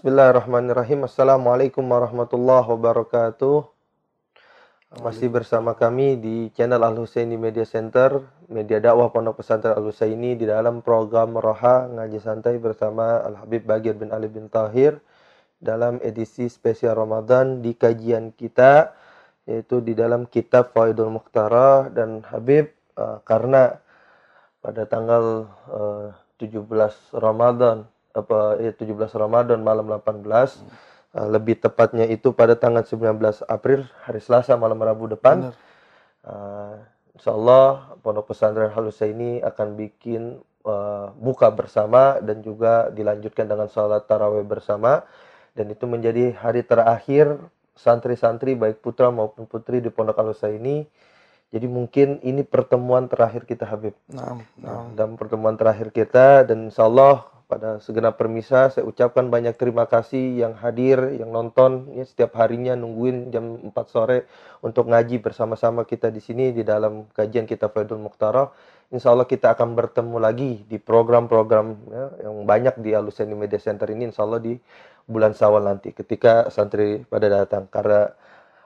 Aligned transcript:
Bismillahirrahmanirrahim. 0.00 1.04
Assalamualaikum 1.04 1.84
warahmatullahi 1.84 2.64
wabarakatuh. 2.64 3.68
Masih 5.04 5.28
bersama 5.28 5.76
kami 5.76 6.16
di 6.16 6.48
channel 6.56 6.80
Al 6.80 6.96
Husaini 6.96 7.36
Media 7.36 7.68
Center, 7.68 8.24
media 8.48 8.80
dakwah 8.80 9.12
Pondok 9.12 9.44
Pesantren 9.44 9.76
Al 9.76 9.84
Husaini 9.84 10.40
di 10.40 10.48
dalam 10.48 10.80
program 10.80 11.36
Roha 11.36 11.84
Ngaji 11.84 12.16
Santai 12.16 12.56
bersama 12.56 13.20
Al 13.20 13.44
Habib 13.44 13.68
Bagir 13.68 13.92
bin 13.92 14.08
Ali 14.08 14.32
bin 14.32 14.48
Tahir 14.48 14.96
dalam 15.60 16.00
edisi 16.00 16.48
spesial 16.48 16.96
Ramadan 16.96 17.60
di 17.60 17.76
kajian 17.76 18.32
kita 18.32 18.96
yaitu 19.44 19.84
di 19.84 19.92
dalam 19.92 20.24
kitab 20.24 20.72
Faidul 20.72 21.12
Mukhtara 21.12 21.92
dan 21.92 22.24
Habib 22.24 22.72
uh, 22.96 23.20
karena 23.28 23.76
pada 24.64 24.88
tanggal 24.88 25.44
uh, 25.68 26.08
17 26.40 26.64
Ramadan 27.20 27.84
apa 28.10 28.58
ya 28.58 28.72
17 28.74 28.96
Ramadan 29.14 29.62
malam 29.62 29.86
18 29.86 30.24
hmm 30.26 30.90
Uh, 31.10 31.26
lebih 31.26 31.58
tepatnya 31.58 32.06
itu 32.06 32.30
pada 32.30 32.54
tanggal 32.54 32.86
19 32.86 33.18
April 33.50 33.82
hari 34.06 34.22
Selasa 34.22 34.54
malam 34.54 34.78
Rabu 34.78 35.10
depan. 35.10 35.50
Uh, 36.22 36.78
Insya 37.18 37.34
Allah 37.34 37.98
Pondok 37.98 38.30
Pesantren 38.30 38.70
Halusa 38.70 39.10
ini 39.10 39.42
akan 39.42 39.74
bikin 39.74 40.38
uh, 40.62 41.10
buka 41.18 41.50
bersama 41.50 42.22
dan 42.22 42.46
juga 42.46 42.94
dilanjutkan 42.94 43.50
dengan 43.50 43.66
sholat 43.66 44.06
taraweh 44.06 44.46
bersama 44.46 45.02
dan 45.58 45.66
itu 45.74 45.82
menjadi 45.90 46.30
hari 46.38 46.62
terakhir 46.62 47.42
santri-santri 47.74 48.54
baik 48.54 48.78
putra 48.78 49.10
maupun 49.10 49.50
putri 49.50 49.82
di 49.82 49.90
Pondok 49.90 50.14
Halusa 50.14 50.46
ini. 50.46 50.86
Jadi 51.50 51.66
mungkin 51.66 52.22
ini 52.22 52.46
pertemuan 52.46 53.10
terakhir 53.10 53.50
kita 53.50 53.66
Habib. 53.66 53.98
Nah, 54.14 54.38
nah. 54.54 54.86
Dan 54.94 55.18
pertemuan 55.18 55.58
terakhir 55.58 55.90
kita 55.90 56.46
dan 56.46 56.70
Insya 56.70 56.86
Allah 56.86 57.26
pada 57.50 57.82
segenap 57.82 58.14
permisa 58.14 58.70
saya 58.70 58.86
ucapkan 58.86 59.26
banyak 59.26 59.58
terima 59.58 59.90
kasih 59.90 60.38
yang 60.38 60.54
hadir, 60.54 61.18
yang 61.18 61.34
nonton 61.34 61.90
ya 61.98 62.06
setiap 62.06 62.38
harinya 62.38 62.78
nungguin 62.78 63.34
jam 63.34 63.58
4 63.66 63.74
sore 63.90 64.30
untuk 64.62 64.86
ngaji 64.86 65.18
bersama-sama 65.18 65.82
kita 65.82 66.14
di 66.14 66.22
sini 66.22 66.54
di 66.54 66.62
dalam 66.62 67.10
kajian 67.10 67.50
kita 67.50 67.66
Faidul 67.66 67.98
Mukhtarah. 67.98 68.54
Insya 68.94 69.10
Allah 69.10 69.26
kita 69.26 69.58
akan 69.58 69.74
bertemu 69.74 70.16
lagi 70.22 70.62
di 70.66 70.78
program-program 70.78 71.66
ya, 71.90 72.04
yang 72.30 72.46
banyak 72.46 72.78
di 72.78 72.94
Aluseni 72.94 73.34
Media 73.34 73.58
Center 73.58 73.90
ini 73.90 74.06
Insya 74.10 74.22
Allah 74.22 74.38
di 74.38 74.54
bulan 75.10 75.34
Sawal 75.34 75.66
nanti 75.66 75.90
ketika 75.90 76.46
santri 76.54 77.02
pada 77.02 77.26
datang 77.26 77.66
karena 77.66 78.14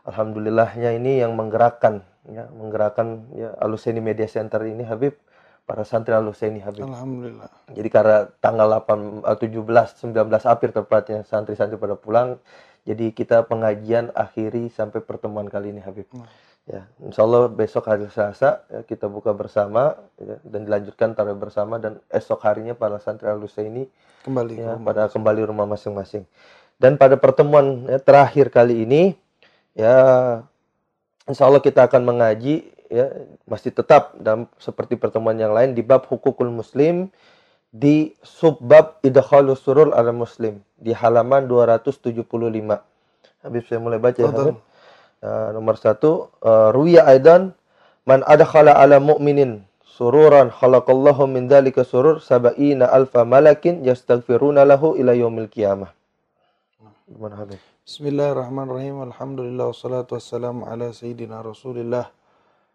alhamdulillahnya 0.04 0.92
ini 0.96 1.24
yang 1.24 1.32
menggerakkan 1.32 2.04
ya 2.28 2.48
menggerakkan 2.52 3.24
ya 3.32 3.56
Aluseni 3.60 4.00
Media 4.04 4.28
Center 4.28 4.60
ini 4.64 4.84
Habib 4.84 5.16
para 5.64 5.82
santri 5.84 6.12
al 6.12 6.28
Husaini 6.28 6.60
Habib. 6.60 6.84
Alhamdulillah. 6.84 7.48
Jadi 7.72 7.88
karena 7.88 8.28
tanggal 8.40 8.68
8 8.84 9.24
17 9.24 10.12
19 10.12 10.52
April 10.52 10.70
tepatnya 10.76 11.20
santri-santri 11.24 11.80
pada 11.80 11.96
pulang, 11.96 12.36
jadi 12.84 13.10
kita 13.16 13.48
pengajian 13.48 14.12
akhiri 14.12 14.68
sampai 14.68 15.00
pertemuan 15.00 15.48
kali 15.48 15.72
ini 15.72 15.80
Habib. 15.80 16.04
Hmm. 16.12 16.28
Ya, 16.64 16.88
insya 16.96 17.28
Allah 17.28 17.52
besok 17.52 17.92
hari 17.92 18.08
Selasa 18.08 18.64
ya, 18.72 18.80
kita 18.88 19.04
buka 19.04 19.36
bersama 19.36 20.00
ya, 20.16 20.40
dan 20.48 20.64
dilanjutkan 20.64 21.12
tarawih 21.12 21.36
bersama 21.36 21.76
dan 21.76 22.00
esok 22.08 22.40
harinya 22.40 22.72
para 22.72 22.96
santri 23.04 23.28
al 23.28 23.36
Husaini 23.36 23.84
kembali 24.24 24.52
ya, 24.56 24.80
pada 24.80 25.12
kembali 25.12 25.44
rumah 25.44 25.68
masing-masing. 25.68 26.24
Dan 26.80 26.96
pada 26.96 27.20
pertemuan 27.20 27.84
ya, 27.84 28.00
terakhir 28.00 28.48
kali 28.48 28.88
ini 28.88 29.12
ya 29.76 30.40
insya 31.28 31.44
Allah 31.48 31.60
kita 31.60 31.84
akan 31.84 32.00
mengaji 32.04 32.73
ya 32.94 33.10
masih 33.50 33.74
tetap 33.74 34.14
dalam 34.22 34.46
seperti 34.62 34.94
pertemuan 34.94 35.34
yang 35.34 35.50
lain 35.50 35.74
di 35.74 35.82
bab 35.82 36.06
hukukul 36.06 36.46
muslim 36.46 37.10
di 37.74 38.14
subbab 38.22 39.02
idkhalus 39.02 39.66
surur 39.66 39.90
ala 39.98 40.14
muslim 40.14 40.62
di 40.78 40.94
halaman 40.94 41.50
275. 41.50 42.22
Habib 43.42 43.62
saya 43.66 43.82
mulai 43.82 43.98
baca 43.98 44.22
ya 44.22 44.30
Habib. 44.30 44.62
Uh, 45.24 45.50
nomor 45.56 45.74
satu, 45.74 46.30
uh, 46.46 46.70
ruya 46.70 47.02
aidan 47.10 47.50
man 48.06 48.22
adkhala 48.30 48.78
ala 48.78 49.02
mu'minin 49.02 49.66
sururan 49.82 50.54
khalaqallahu 50.54 51.26
min 51.26 51.50
dalika 51.50 51.82
surur 51.82 52.22
sab'ina 52.22 52.86
alfa 52.86 53.26
malakin 53.26 53.82
yastaghfiruna 53.82 54.62
lahu 54.62 54.94
ila 54.94 55.10
yaumil 55.10 55.50
qiyamah. 55.50 55.90
Gimana 57.10 57.42
Habib? 57.42 57.58
Bismillahirrahmanirrahim. 57.84 59.02
Alhamdulillah 59.02 59.74
wassalatu 59.74 60.14
wassalamu 60.14 60.62
ala 60.70 60.94
sayyidina 60.94 61.42
Rasulillah 61.42 62.08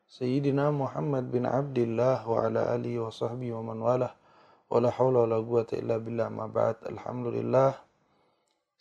Sayyidina 0.10 0.74
Muhammad 0.74 1.30
bin 1.30 1.46
Abdullah 1.46 2.26
wa 2.26 2.42
ala 2.42 2.74
alihi 2.74 2.98
wa 2.98 3.14
sahbihi 3.14 3.54
wa 3.54 3.62
man 3.62 3.78
walah. 3.78 4.18
Wa 4.66 4.82
la 4.82 4.90
hawla 4.90 5.30
wa 5.30 5.30
la 5.30 5.38
quwata 5.38 5.78
illa 5.78 6.02
billah. 6.02 6.34
Ma 6.34 6.50
ba'd. 6.50 6.82
Alhamdulillah. 6.82 7.78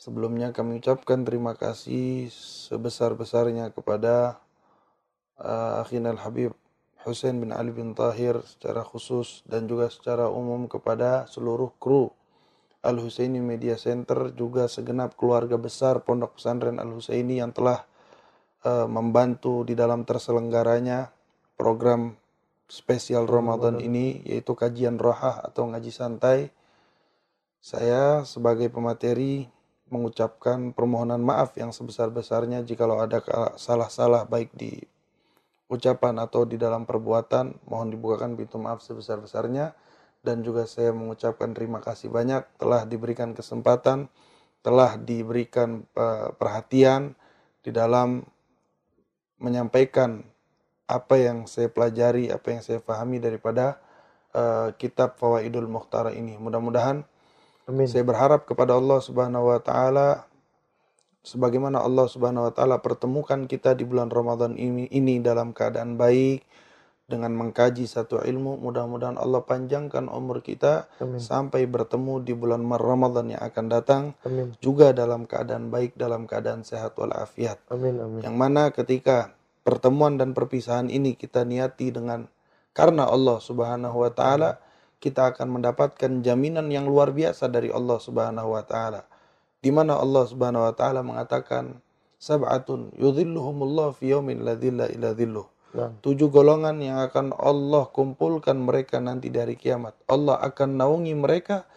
Sebelumnya 0.01 0.57
kami 0.57 0.81
ucapkan 0.81 1.29
terima 1.29 1.53
kasih 1.53 2.33
sebesar-besarnya 2.33 3.77
kepada 3.77 4.41
uh, 5.37 5.85
Akhin 5.85 6.09
Al-Habib 6.09 6.57
Hussein 7.05 7.37
bin 7.37 7.53
Ali 7.53 7.77
bin 7.77 7.93
Tahir 7.93 8.41
secara 8.49 8.81
khusus 8.81 9.45
dan 9.45 9.69
juga 9.69 9.93
secara 9.93 10.33
umum 10.33 10.65
kepada 10.65 11.29
seluruh 11.29 11.77
kru 11.77 12.09
Al-Husaini 12.81 13.45
Media 13.45 13.77
Center 13.77 14.33
juga 14.33 14.65
segenap 14.65 15.13
keluarga 15.13 15.61
besar 15.61 16.01
Pondok 16.09 16.41
Pesantren 16.41 16.81
Al-Husaini 16.81 17.37
yang 17.37 17.53
telah 17.53 17.85
uh, 18.65 18.89
membantu 18.89 19.67
di 19.69 19.77
dalam 19.77 20.09
terselenggaranya 20.09 21.18
program 21.59 22.15
spesial 22.71 23.27
Ramadan 23.27 23.83
ini 23.83 24.23
yaitu 24.23 24.55
kajian 24.55 24.97
rohah 24.97 25.43
atau 25.43 25.67
ngaji 25.67 25.91
santai. 25.91 26.55
Saya 27.59 28.23
sebagai 28.23 28.71
pemateri 28.71 29.51
mengucapkan 29.91 30.71
permohonan 30.71 31.19
maaf 31.19 31.59
yang 31.59 31.75
sebesar-besarnya 31.75 32.63
jikalau 32.63 33.03
ada 33.03 33.19
salah-salah 33.59 34.29
baik 34.31 34.55
di 34.55 34.79
ucapan 35.67 36.23
atau 36.23 36.47
di 36.47 36.55
dalam 36.55 36.87
perbuatan. 36.87 37.67
Mohon 37.67 37.89
dibukakan 37.99 38.39
pintu 38.39 38.63
maaf 38.63 38.79
sebesar-besarnya 38.85 39.75
dan 40.23 40.47
juga 40.47 40.71
saya 40.71 40.95
mengucapkan 40.95 41.51
terima 41.57 41.83
kasih 41.83 42.13
banyak 42.13 42.47
telah 42.61 42.87
diberikan 42.87 43.35
kesempatan, 43.35 44.07
telah 44.63 44.95
diberikan 45.01 45.83
eh, 45.99 46.31
perhatian 46.37 47.19
di 47.65 47.75
dalam 47.75 48.23
menyampaikan 49.39 50.23
apa 50.89 51.21
yang 51.21 51.45
saya 51.45 51.69
pelajari, 51.69 52.33
apa 52.33 52.49
yang 52.57 52.63
saya 52.65 52.81
pahami 52.81 53.21
daripada 53.21 53.77
uh, 54.33 54.73
kitab 54.81 55.21
Fawaidul 55.21 55.69
Mukhtar 55.69 56.11
ini. 56.17 56.41
Mudah-mudahan 56.41 57.05
saya 57.69 58.01
berharap 58.01 58.49
kepada 58.49 58.81
Allah 58.81 58.97
Subhanahu 59.05 59.53
wa 59.53 59.61
taala 59.61 60.25
sebagaimana 61.21 61.85
Allah 61.85 62.09
Subhanahu 62.09 62.49
wa 62.49 62.53
taala 62.57 62.81
pertemukan 62.81 63.45
kita 63.45 63.77
di 63.77 63.85
bulan 63.85 64.09
Ramadan 64.09 64.57
ini 64.57 64.89
ini 64.89 65.21
dalam 65.21 65.53
keadaan 65.53 66.01
baik 66.01 66.49
dengan 67.09 67.33
mengkaji 67.37 67.89
satu 67.89 68.21
ilmu 68.21 68.61
mudah-mudahan 68.61 69.17
Allah 69.17 69.41
panjangkan 69.45 70.13
umur 70.13 70.45
kita 70.45 70.89
Amin. 71.01 71.21
sampai 71.21 71.65
bertemu 71.65 72.21
di 72.21 72.33
bulan 72.37 72.65
Ramadan 72.65 73.33
yang 73.33 73.41
akan 73.45 73.65
datang 73.69 74.03
Amin. 74.25 74.53
juga 74.61 74.93
dalam 74.93 75.25
keadaan 75.25 75.73
baik 75.73 75.97
dalam 75.97 76.25
keadaan 76.25 76.65
sehat 76.69 76.97
walafiat. 77.01 77.61
Amin 77.73 77.97
amin. 77.97 78.21
Yang 78.25 78.37
mana 78.37 78.63
ketika 78.73 79.37
pertemuan 79.69 80.17
dan 80.17 80.33
perpisahan 80.33 80.89
ini 80.89 81.13
kita 81.13 81.45
niati 81.45 81.93
dengan 81.93 82.25
karena 82.73 83.05
Allah 83.05 83.37
Subhanahu 83.37 84.01
wa 84.01 84.09
taala 84.09 84.57
kita 84.97 85.37
akan 85.37 85.61
mendapatkan 85.61 86.25
jaminan 86.25 86.73
yang 86.73 86.89
luar 86.89 87.13
biasa 87.13 87.53
dari 87.53 87.69
Allah 87.69 88.01
Subhanahu 88.01 88.57
wa 88.57 88.65
taala 88.65 89.05
di 89.61 89.69
mana 89.69 90.01
Allah 90.01 90.25
Subhanahu 90.25 90.65
wa 90.65 90.73
taala 90.73 91.05
mengatakan 91.05 91.85
sab'atun 92.17 92.97
yudhilluhumullah 92.97 93.93
fi 93.93 94.17
yaumin 94.17 94.41
la 94.41 94.57
dhilla 94.57 94.89
illa 94.89 95.13
dhilluh. 95.13 95.45
Tujuh 95.77 96.33
golongan 96.33 96.81
yang 96.81 97.05
akan 97.05 97.37
Allah 97.37 97.93
kumpulkan 97.93 98.57
mereka 98.57 99.05
nanti 99.05 99.29
dari 99.29 99.53
kiamat. 99.53 99.93
Allah 100.09 100.41
akan 100.41 100.81
naungi 100.81 101.13
mereka 101.13 101.69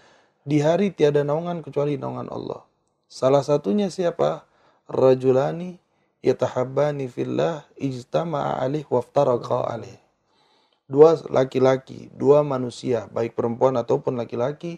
di 0.47 0.63
hari 0.63 0.95
tiada 0.95 1.27
naungan 1.27 1.59
kecuali 1.59 1.99
naungan 1.99 2.31
Allah. 2.31 2.63
Salah 3.11 3.43
satunya 3.43 3.91
siapa? 3.91 4.47
Rajulani 4.87 5.80
yatahabbani 6.21 7.09
fillah 7.09 7.65
ijtama'a 7.77 8.61
alih 8.61 8.85
waftaraqa 8.87 9.69
alih. 9.73 9.97
Dua 10.85 11.17
laki-laki, 11.31 12.11
dua 12.13 12.45
manusia, 12.45 13.09
baik 13.09 13.33
perempuan 13.33 13.79
ataupun 13.79 14.19
laki-laki 14.19 14.77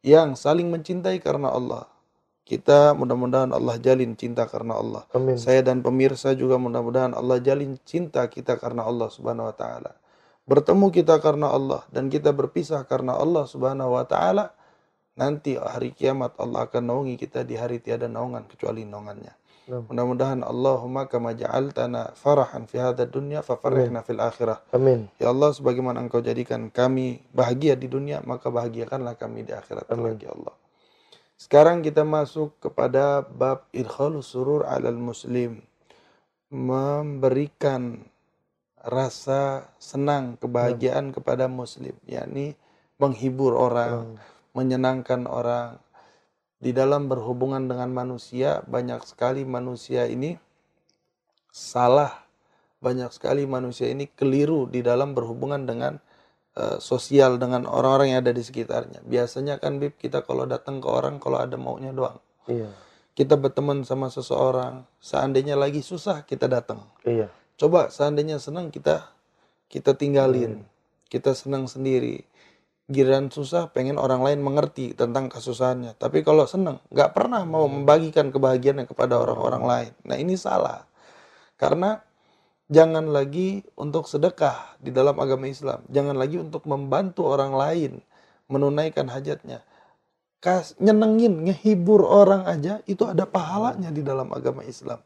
yang 0.00 0.34
saling 0.34 0.72
mencintai 0.72 1.20
karena 1.20 1.52
Allah. 1.52 1.84
Kita 2.46 2.98
mudah-mudahan 2.98 3.54
Allah 3.54 3.78
jalin 3.78 4.18
cinta 4.18 4.42
karena 4.50 4.74
Allah. 4.74 5.06
Amin. 5.14 5.38
Saya 5.38 5.62
dan 5.62 5.86
pemirsa 5.86 6.34
juga 6.34 6.58
mudah-mudahan 6.58 7.14
Allah 7.14 7.38
jalin 7.38 7.78
cinta 7.86 8.26
kita 8.26 8.58
karena 8.58 8.82
Allah 8.82 9.06
Subhanahu 9.06 9.46
wa 9.46 9.54
taala. 9.54 9.94
Bertemu 10.50 10.90
kita 10.90 11.22
karena 11.22 11.46
Allah 11.46 11.86
dan 11.94 12.10
kita 12.10 12.34
berpisah 12.34 12.82
karena 12.90 13.14
Allah 13.14 13.46
Subhanahu 13.46 13.94
wa 13.94 14.02
taala. 14.02 14.50
Nanti 15.14 15.54
hari 15.54 15.94
kiamat 15.94 16.34
Allah 16.42 16.66
akan 16.66 16.90
naungi 16.90 17.14
kita 17.20 17.46
di 17.46 17.54
hari 17.54 17.78
tiada 17.78 18.10
naungan 18.10 18.48
kecuali 18.50 18.82
naungannya. 18.82 19.39
Mudah-mudahan 19.70 20.42
Allahumma 20.42 21.06
kama 21.06 21.30
ja'altana 21.38 22.18
farahan 22.18 22.66
fi 22.66 22.82
hadha 22.82 23.06
dunya 23.06 23.38
fafarrihna 23.46 24.02
fil 24.02 24.18
akhirah. 24.18 24.58
Amin. 24.74 25.06
Ya 25.22 25.30
Allah 25.30 25.54
sebagaimana 25.54 26.02
Engkau 26.02 26.18
jadikan 26.18 26.74
kami 26.74 27.22
bahagia 27.30 27.78
di 27.78 27.86
dunia, 27.86 28.18
maka 28.26 28.50
bahagiakanlah 28.50 29.14
kami 29.14 29.46
di 29.46 29.54
akhirat 29.54 29.86
Amin. 29.94 30.18
ya 30.18 30.34
Allah. 30.34 30.54
Sekarang 31.40 31.80
kita 31.80 32.04
masuk 32.04 32.58
kepada 32.60 33.24
bab 33.24 33.70
idkhalus 33.72 34.34
surur 34.34 34.66
alal 34.66 34.98
muslim. 34.98 35.62
Memberikan 36.50 38.02
rasa 38.82 39.70
senang, 39.78 40.34
kebahagiaan 40.36 41.14
kepada 41.14 41.46
muslim, 41.46 41.94
yakni 42.04 42.58
menghibur 43.00 43.56
orang, 43.56 44.18
menyenangkan 44.52 45.24
orang. 45.24 45.80
Di 46.60 46.76
dalam 46.76 47.08
berhubungan 47.08 47.64
dengan 47.72 47.88
manusia, 47.88 48.60
banyak 48.68 49.00
sekali 49.08 49.48
manusia 49.48 50.04
ini 50.04 50.36
salah, 51.48 52.28
banyak 52.84 53.08
sekali 53.16 53.48
manusia 53.48 53.88
ini 53.88 54.04
keliru 54.12 54.68
di 54.68 54.84
dalam 54.84 55.16
berhubungan 55.16 55.64
dengan 55.64 55.96
uh, 56.60 56.76
sosial 56.76 57.40
dengan 57.40 57.64
orang-orang 57.64 58.12
yang 58.12 58.20
ada 58.20 58.36
di 58.36 58.44
sekitarnya. 58.44 59.00
Biasanya 59.08 59.56
kan 59.56 59.80
Bib 59.80 59.96
kita 59.96 60.20
kalau 60.20 60.44
datang 60.44 60.84
ke 60.84 60.88
orang 60.92 61.16
kalau 61.16 61.40
ada 61.40 61.56
maunya 61.56 61.96
doang. 61.96 62.20
Iya. 62.44 62.68
Kita 63.16 63.40
berteman 63.40 63.80
sama 63.88 64.12
seseorang, 64.12 64.84
seandainya 65.00 65.56
lagi 65.56 65.80
susah 65.80 66.28
kita 66.28 66.44
datang. 66.44 66.84
Iya. 67.08 67.32
Coba 67.56 67.88
seandainya 67.88 68.36
senang 68.36 68.68
kita 68.68 69.08
kita 69.72 69.96
tinggalin. 69.96 70.64
Hmm. 70.64 70.68
Kita 71.10 71.34
senang 71.34 71.66
sendiri 71.66 72.22
giliran 72.90 73.30
susah 73.30 73.70
pengen 73.70 73.96
orang 73.96 74.20
lain 74.20 74.42
mengerti 74.42 74.92
tentang 74.98 75.30
kesusahannya. 75.30 75.94
Tapi 75.94 76.26
kalau 76.26 76.44
senang, 76.44 76.82
nggak 76.90 77.14
pernah 77.14 77.46
mau 77.46 77.70
membagikan 77.70 78.34
kebahagiaannya 78.34 78.90
kepada 78.90 79.14
orang-orang 79.16 79.62
lain. 79.64 79.92
Nah 80.02 80.16
ini 80.18 80.34
salah. 80.34 80.84
Karena 81.54 82.02
jangan 82.66 83.06
lagi 83.08 83.62
untuk 83.78 84.10
sedekah 84.10 84.74
di 84.82 84.90
dalam 84.90 85.14
agama 85.22 85.46
Islam. 85.46 85.86
Jangan 85.86 86.18
lagi 86.18 86.42
untuk 86.42 86.66
membantu 86.66 87.30
orang 87.30 87.54
lain 87.54 87.92
menunaikan 88.50 89.06
hajatnya. 89.06 89.62
Kas, 90.42 90.74
nyenengin, 90.82 91.46
ngehibur 91.46 92.02
orang 92.02 92.48
aja 92.50 92.82
itu 92.90 93.06
ada 93.06 93.28
pahalanya 93.28 93.94
di 93.94 94.02
dalam 94.02 94.26
agama 94.34 94.66
Islam. 94.66 94.98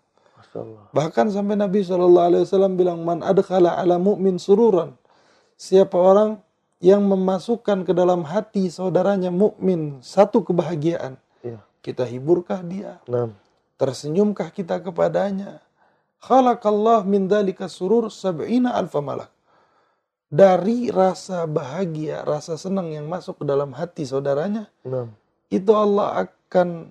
Bahkan 0.95 1.35
sampai 1.35 1.59
Nabi 1.59 1.83
SAW 1.83 2.47
bilang 2.79 3.03
man 3.03 3.21
adkhala 3.27 3.75
ala 3.75 3.99
mu'min 3.99 4.39
sururan. 4.39 4.95
Siapa 5.59 5.99
orang 5.99 6.39
yang 6.83 7.05
memasukkan 7.07 7.87
ke 7.87 7.93
dalam 7.95 8.27
hati 8.27 8.71
saudaranya 8.71 9.31
mukmin 9.31 10.03
satu 10.03 10.43
kebahagiaan. 10.43 11.21
Ya. 11.45 11.63
Kita 11.85 12.09
hiburkah 12.09 12.65
dia? 12.65 12.99
Nah. 13.07 13.31
Tersenyumkah 13.75 14.55
kita 14.55 14.79
kepadanya? 14.81 15.61
Khalaqallah 16.25 17.05
min 17.05 17.29
dalika 17.29 17.69
surur 17.69 18.09
sab'ina 18.09 18.73
alfa 18.73 19.05
malak. 19.05 19.31
Dari 20.35 20.91
rasa 20.91 21.47
bahagia, 21.47 22.27
rasa 22.27 22.59
senang 22.59 22.91
yang 22.91 23.07
masuk 23.07 23.43
ke 23.43 23.45
dalam 23.47 23.71
hati 23.71 24.03
saudaranya, 24.03 24.67
nah. 24.83 25.07
itu 25.47 25.71
Allah 25.71 26.27
akan 26.27 26.91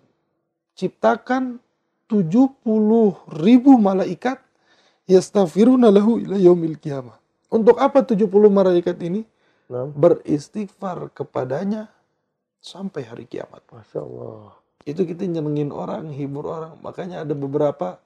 ciptakan 0.77 1.59
70 2.07 2.61
ribu 3.41 3.71
malaikat 3.81 4.37
yastaghfiruna 5.09 5.89
lahu 5.89 6.21
ila 6.21 6.37
yaumil 6.37 6.77
qiyamah. 6.77 7.17
Untuk 7.49 7.81
apa 7.81 8.05
70 8.05 8.29
malaikat 8.47 8.97
ini? 9.01 9.25
Nah. 9.71 9.87
beristighfar 9.91 11.11
kepadanya 11.11 11.91
sampai 12.63 13.03
hari 13.03 13.25
kiamat. 13.27 13.63
Masya 13.69 13.99
Allah. 13.99 14.55
Itu 14.83 15.07
kita 15.07 15.23
nyenengin 15.27 15.71
orang, 15.71 16.11
hibur 16.11 16.47
orang. 16.47 16.79
Makanya 16.83 17.23
ada 17.23 17.35
beberapa 17.35 18.03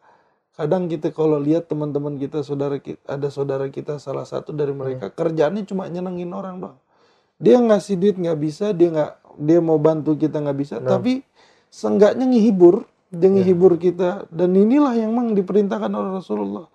kadang 0.58 0.90
kita 0.90 1.14
kalau 1.14 1.38
lihat 1.38 1.70
teman-teman 1.70 2.18
kita 2.18 2.42
saudara 2.42 2.82
kita 2.82 2.98
ada 3.06 3.30
saudara 3.30 3.70
kita 3.70 4.02
salah 4.02 4.26
satu 4.26 4.50
dari 4.50 4.74
mereka 4.74 5.14
hmm. 5.14 5.14
kerjaannya 5.14 5.64
cuma 5.70 5.86
nyenengin 5.86 6.34
orang 6.34 6.58
doang 6.58 6.78
dia 7.38 7.62
ngasih 7.62 7.94
duit 8.02 8.18
nggak 8.18 8.40
bisa 8.42 8.74
dia 8.74 8.90
nggak 8.90 9.12
dia 9.38 9.62
mau 9.62 9.78
bantu 9.78 10.18
kita 10.18 10.42
nggak 10.42 10.58
bisa 10.58 10.82
nah. 10.82 10.98
tapi 10.98 11.22
seenggaknya 11.70 12.26
ngehibur 12.26 12.90
dia 13.14 13.30
ya. 13.30 13.38
ngehibur 13.38 13.78
kita 13.78 14.26
dan 14.34 14.50
inilah 14.58 14.98
yang 14.98 15.14
memang 15.14 15.38
diperintahkan 15.38 15.94
oleh 15.94 16.12
Rasulullah 16.18 16.66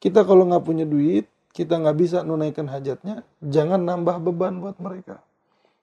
kita 0.00 0.24
kalau 0.24 0.48
nggak 0.48 0.64
punya 0.64 0.88
duit 0.88 1.28
kita 1.56 1.80
nggak 1.80 1.96
bisa 1.96 2.20
menunaikan 2.20 2.68
hajatnya, 2.68 3.24
jangan 3.40 3.80
nambah 3.80 4.20
beban 4.20 4.60
buat 4.60 4.76
mereka. 4.76 5.24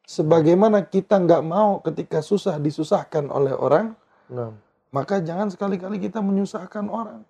Sebagaimana 0.05 0.85
kita 0.85 1.17
nggak 1.17 1.41
mau 1.41 1.81
ketika 1.81 2.21
susah 2.21 2.61
disusahkan 2.61 3.33
oleh 3.33 3.57
orang, 3.57 3.97
nah. 4.29 4.53
maka 4.93 5.17
jangan 5.17 5.49
sekali-kali 5.49 5.97
kita 5.97 6.21
menyusahkan 6.21 6.85
orang. 6.93 7.25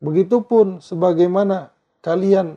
Begitupun 0.00 0.80
sebagaimana 0.80 1.68
kalian 2.00 2.56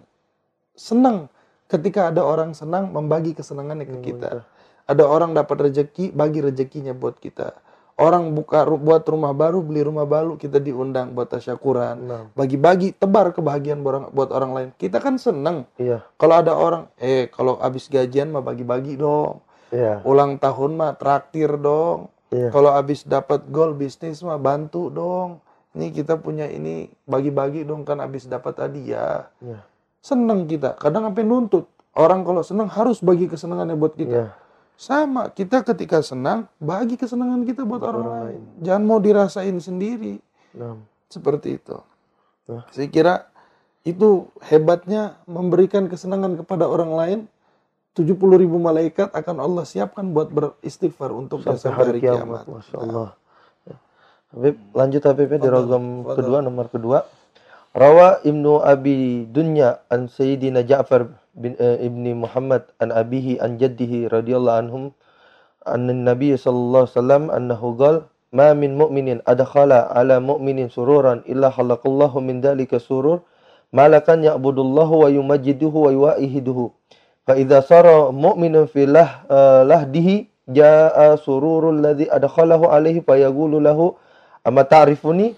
senang 0.71 1.27
ketika 1.67 2.07
ada 2.07 2.23
orang 2.23 2.55
senang 2.55 2.87
membagi 2.95 3.35
kesenangannya 3.35 3.91
ke 3.91 3.97
kita. 4.13 4.47
Ada 4.87 5.03
orang 5.03 5.35
dapat 5.35 5.67
rezeki, 5.67 6.15
bagi 6.15 6.39
rezekinya 6.39 6.95
buat 6.95 7.19
kita 7.19 7.66
orang 7.97 8.29
buka 8.37 8.61
buat 8.69 9.01
rumah 9.09 9.33
baru 9.33 9.65
beli 9.65 9.81
rumah 9.81 10.05
baru 10.05 10.37
kita 10.37 10.61
diundang 10.61 11.17
buat 11.17 11.33
tasyakuran. 11.33 11.97
Nah. 12.05 12.23
bagi-bagi 12.37 12.93
tebar 12.93 13.33
kebahagiaan 13.33 13.81
buat, 13.81 14.13
buat 14.13 14.29
orang 14.29 14.51
lain. 14.53 14.69
Kita 14.77 15.01
kan 15.01 15.17
seneng. 15.17 15.65
Iya. 15.81 16.05
kalau 16.15 16.35
ada 16.37 16.53
orang 16.53 16.83
eh 17.01 17.27
kalau 17.33 17.57
habis 17.57 17.89
gajian 17.89 18.29
mah 18.29 18.45
bagi-bagi 18.45 18.95
dong. 18.95 19.41
Iya. 19.73 19.99
ulang 20.05 20.37
tahun 20.37 20.77
mah 20.77 20.93
traktir 20.95 21.57
dong. 21.57 22.13
Iya. 22.29 22.53
kalau 22.53 22.71
habis 22.71 23.03
dapat 23.03 23.49
gol 23.49 23.73
bisnis 23.73 24.21
mah 24.21 24.37
bantu 24.37 24.93
dong. 24.93 25.41
Ini 25.77 25.93
kita 25.93 26.17
punya 26.17 26.49
ini 26.49 26.89
bagi-bagi 27.05 27.61
dong 27.65 27.85
kan 27.85 27.97
habis 28.01 28.29
dapat 28.29 28.61
hadiah. 28.61 29.25
Iya. 29.41 29.65
seneng 30.05 30.45
kita. 30.45 30.77
Kadang 30.77 31.09
sampai 31.09 31.25
nuntut. 31.25 31.65
Orang 31.97 32.21
kalau 32.21 32.45
seneng 32.45 32.69
harus 32.69 33.01
bagi 33.01 33.25
kesenangannya 33.25 33.73
buat 33.73 33.97
kita. 33.97 34.13
Iya 34.13 34.46
sama, 34.77 35.33
kita 35.33 35.65
ketika 35.65 36.05
senang, 36.05 36.45
bagi 36.61 37.01
kesenangan 37.01 37.41
kita 37.49 37.65
buat 37.65 37.81
orang, 37.81 38.05
orang 38.05 38.21
lain. 38.29 38.41
Jangan 38.61 38.83
mau 38.85 39.01
dirasain 39.01 39.57
sendiri. 39.57 40.21
Nah. 40.53 40.77
Seperti 41.09 41.57
itu. 41.57 41.81
Nah. 42.45 42.61
Saya 42.69 42.85
kira 42.85 43.25
itu 43.81 44.29
hebatnya 44.45 45.17
memberikan 45.25 45.89
kesenangan 45.89 46.37
kepada 46.45 46.69
orang 46.69 46.93
lain. 46.93 47.19
70 47.97 48.13
ribu 48.37 48.61
malaikat 48.61 49.09
akan 49.09 49.41
Allah 49.41 49.65
siapkan 49.65 50.13
buat 50.13 50.29
beristighfar 50.29 51.09
untuk 51.09 51.41
sampai 51.41 51.73
hari 51.73 51.97
kiamat. 51.97 52.45
Masya 52.45 52.77
Allah. 52.77 53.17
Nah. 53.65 53.79
Habib, 54.29 54.55
lanjut 54.77 55.01
Habib 55.09 55.29
di 55.41 55.49
rogam 55.49 56.05
kedua, 56.05 56.45
nomor 56.45 56.69
kedua. 56.69 57.01
Rawa 57.73 58.21
Ibnu 58.21 58.61
Abi 58.61 59.25
Dunya 59.25 59.81
an 59.89 60.05
Sayyidina 60.05 60.61
Ja'far 60.61 61.09
bin 61.37 61.53
uh, 61.61 61.77
ibni 61.77 62.17
Muhammad 62.17 62.65
an 62.81 62.89
abihi 62.89 63.37
an 63.37 63.61
jaddihi 63.61 64.09
radhiyallahu 64.09 64.59
anhum 64.65 64.83
anna 65.63 65.93
nabiy 65.93 66.33
sallallahu 66.33 66.89
alaihi 66.89 66.97
wasallam 66.97 67.23
annahu 67.29 67.67
qala 67.77 67.99
ma 68.33 68.51
min 68.57 68.75
mu'minin 68.75 69.21
adkhala 69.23 69.87
ala 69.93 70.17
mu'minin 70.17 70.67
sururan 70.73 71.21
illa 71.29 71.53
khalaqallahu 71.53 72.19
min 72.19 72.41
dhalika 72.41 72.81
surur 72.81 73.21
malakan 73.71 74.25
ya'budullahu 74.25 75.05
wa 75.05 75.07
yumajjiduhu 75.13 75.77
wa 75.77 75.89
yuwahiduhu 75.93 76.73
fa 77.23 77.37
idza 77.37 77.61
sara 77.63 78.09
mu'minun 78.11 78.67
fi 78.67 78.83
lah, 78.89 79.23
uh, 79.31 79.63
lahdihi 79.63 80.27
jaa 80.49 81.15
sururul 81.19 81.79
ladzi 81.79 82.07
adkhalahu 82.09 82.67
alaihi 82.71 83.03
fa 83.03 83.15
yaqulu 83.19 83.59
lahu 83.61 83.95
amma 84.47 84.63
ta'rifuni? 84.63 85.35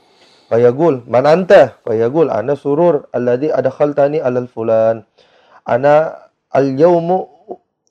Fa 0.50 0.58
yaqul 0.58 1.06
man 1.06 1.30
anta? 1.30 1.78
Fa 1.86 1.94
yaqul 1.94 2.30
ana 2.34 2.58
surur 2.58 3.06
alladzi 3.14 3.54
adkhaltani 3.54 4.18
alal 4.18 4.50
fulan 4.50 5.06
ana 5.70 6.26
al-yawmu 6.50 7.30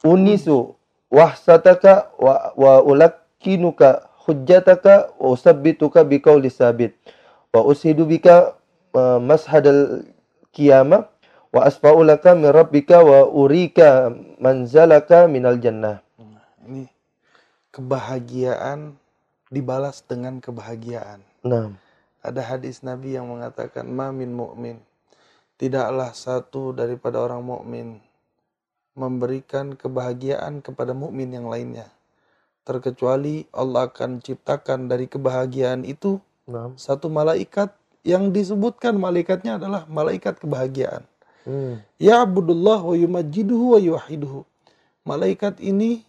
unisu 0.02 0.74
wahsataka 1.14 2.10
wa, 2.18 2.50
wa 2.58 2.82
ulakkinuka 2.82 4.10
hujjataka 4.26 5.14
wa 5.14 5.30
usabbituka 5.30 6.02
biqauli 6.02 6.50
sabit 6.50 6.98
wa 7.54 7.62
ushidu 7.62 8.02
bika 8.02 8.58
uh, 8.92 9.22
mashadal 9.22 10.02
qiyamah 10.50 11.06
wa 11.54 11.60
asfa'u 11.64 12.02
laka 12.04 12.34
min 12.34 12.50
rabbika 12.50 13.00
wa 13.00 13.24
urika 13.30 14.12
manzalaka 14.36 15.30
minal 15.30 15.56
jannah. 15.56 16.04
Ini 16.68 16.84
kebahagiaan 17.72 18.98
dibalas 19.48 20.04
dengan 20.04 20.44
kebahagiaan. 20.44 21.24
Nah. 21.46 21.72
Ada 22.20 22.42
hadis 22.44 22.82
Nabi 22.84 23.14
yang 23.16 23.30
mengatakan 23.30 23.88
ma 23.88 24.10
min 24.12 24.34
mu'min 24.34 24.82
tidaklah 25.58 26.14
satu 26.14 26.70
daripada 26.70 27.18
orang 27.18 27.42
mukmin 27.42 27.88
memberikan 28.94 29.74
kebahagiaan 29.74 30.62
kepada 30.62 30.94
mukmin 30.94 31.34
yang 31.34 31.50
lainnya 31.50 31.90
terkecuali 32.62 33.44
Allah 33.50 33.90
akan 33.90 34.22
ciptakan 34.22 34.86
dari 34.86 35.10
kebahagiaan 35.10 35.82
itu 35.82 36.22
nah. 36.46 36.70
satu 36.78 37.10
malaikat 37.10 37.74
yang 38.06 38.30
disebutkan 38.30 38.94
malaikatnya 38.96 39.58
adalah 39.58 39.84
malaikat 39.90 40.38
kebahagiaan. 40.38 41.02
Hmm. 41.48 41.80
Ya 41.96 42.22
Abdullah 42.24 42.80
wa 42.80 42.96
yumajiduhu 42.96 43.76
wa 43.76 43.80
yuwahiduhu. 43.80 44.44
Malaikat 45.04 45.60
ini 45.64 46.04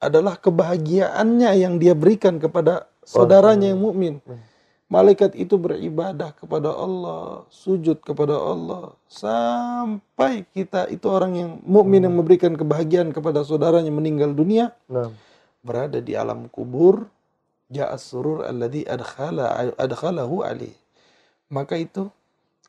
adalah 0.00 0.40
kebahagiaannya 0.40 1.50
yang 1.60 1.76
dia 1.76 1.92
berikan 1.92 2.40
kepada 2.40 2.88
saudaranya 3.04 3.72
yang 3.72 3.80
mukmin. 3.80 4.18
Hmm 4.24 4.51
malaikat 4.92 5.32
itu 5.40 5.56
beribadah 5.56 6.36
kepada 6.36 6.68
Allah, 6.68 7.48
sujud 7.48 8.04
kepada 8.04 8.36
Allah 8.36 8.92
sampai 9.08 10.44
kita 10.52 10.84
itu 10.92 11.08
orang 11.08 11.32
yang 11.32 11.50
mukmin 11.64 12.04
hmm. 12.04 12.06
yang 12.12 12.14
memberikan 12.20 12.52
kebahagiaan 12.52 13.08
kepada 13.16 13.40
saudaranya 13.40 13.88
meninggal 13.88 14.36
dunia 14.36 14.76
nah. 14.92 15.08
berada 15.64 15.96
di 16.04 16.12
alam 16.12 16.44
kubur 16.52 17.08
ja'a 17.72 17.96
surur 17.96 18.44
alladhi 18.44 18.84
adkhala 18.84 19.72
adkhalahu 19.80 20.44
alaih. 20.44 20.76
Maka 21.48 21.80
itu 21.80 22.12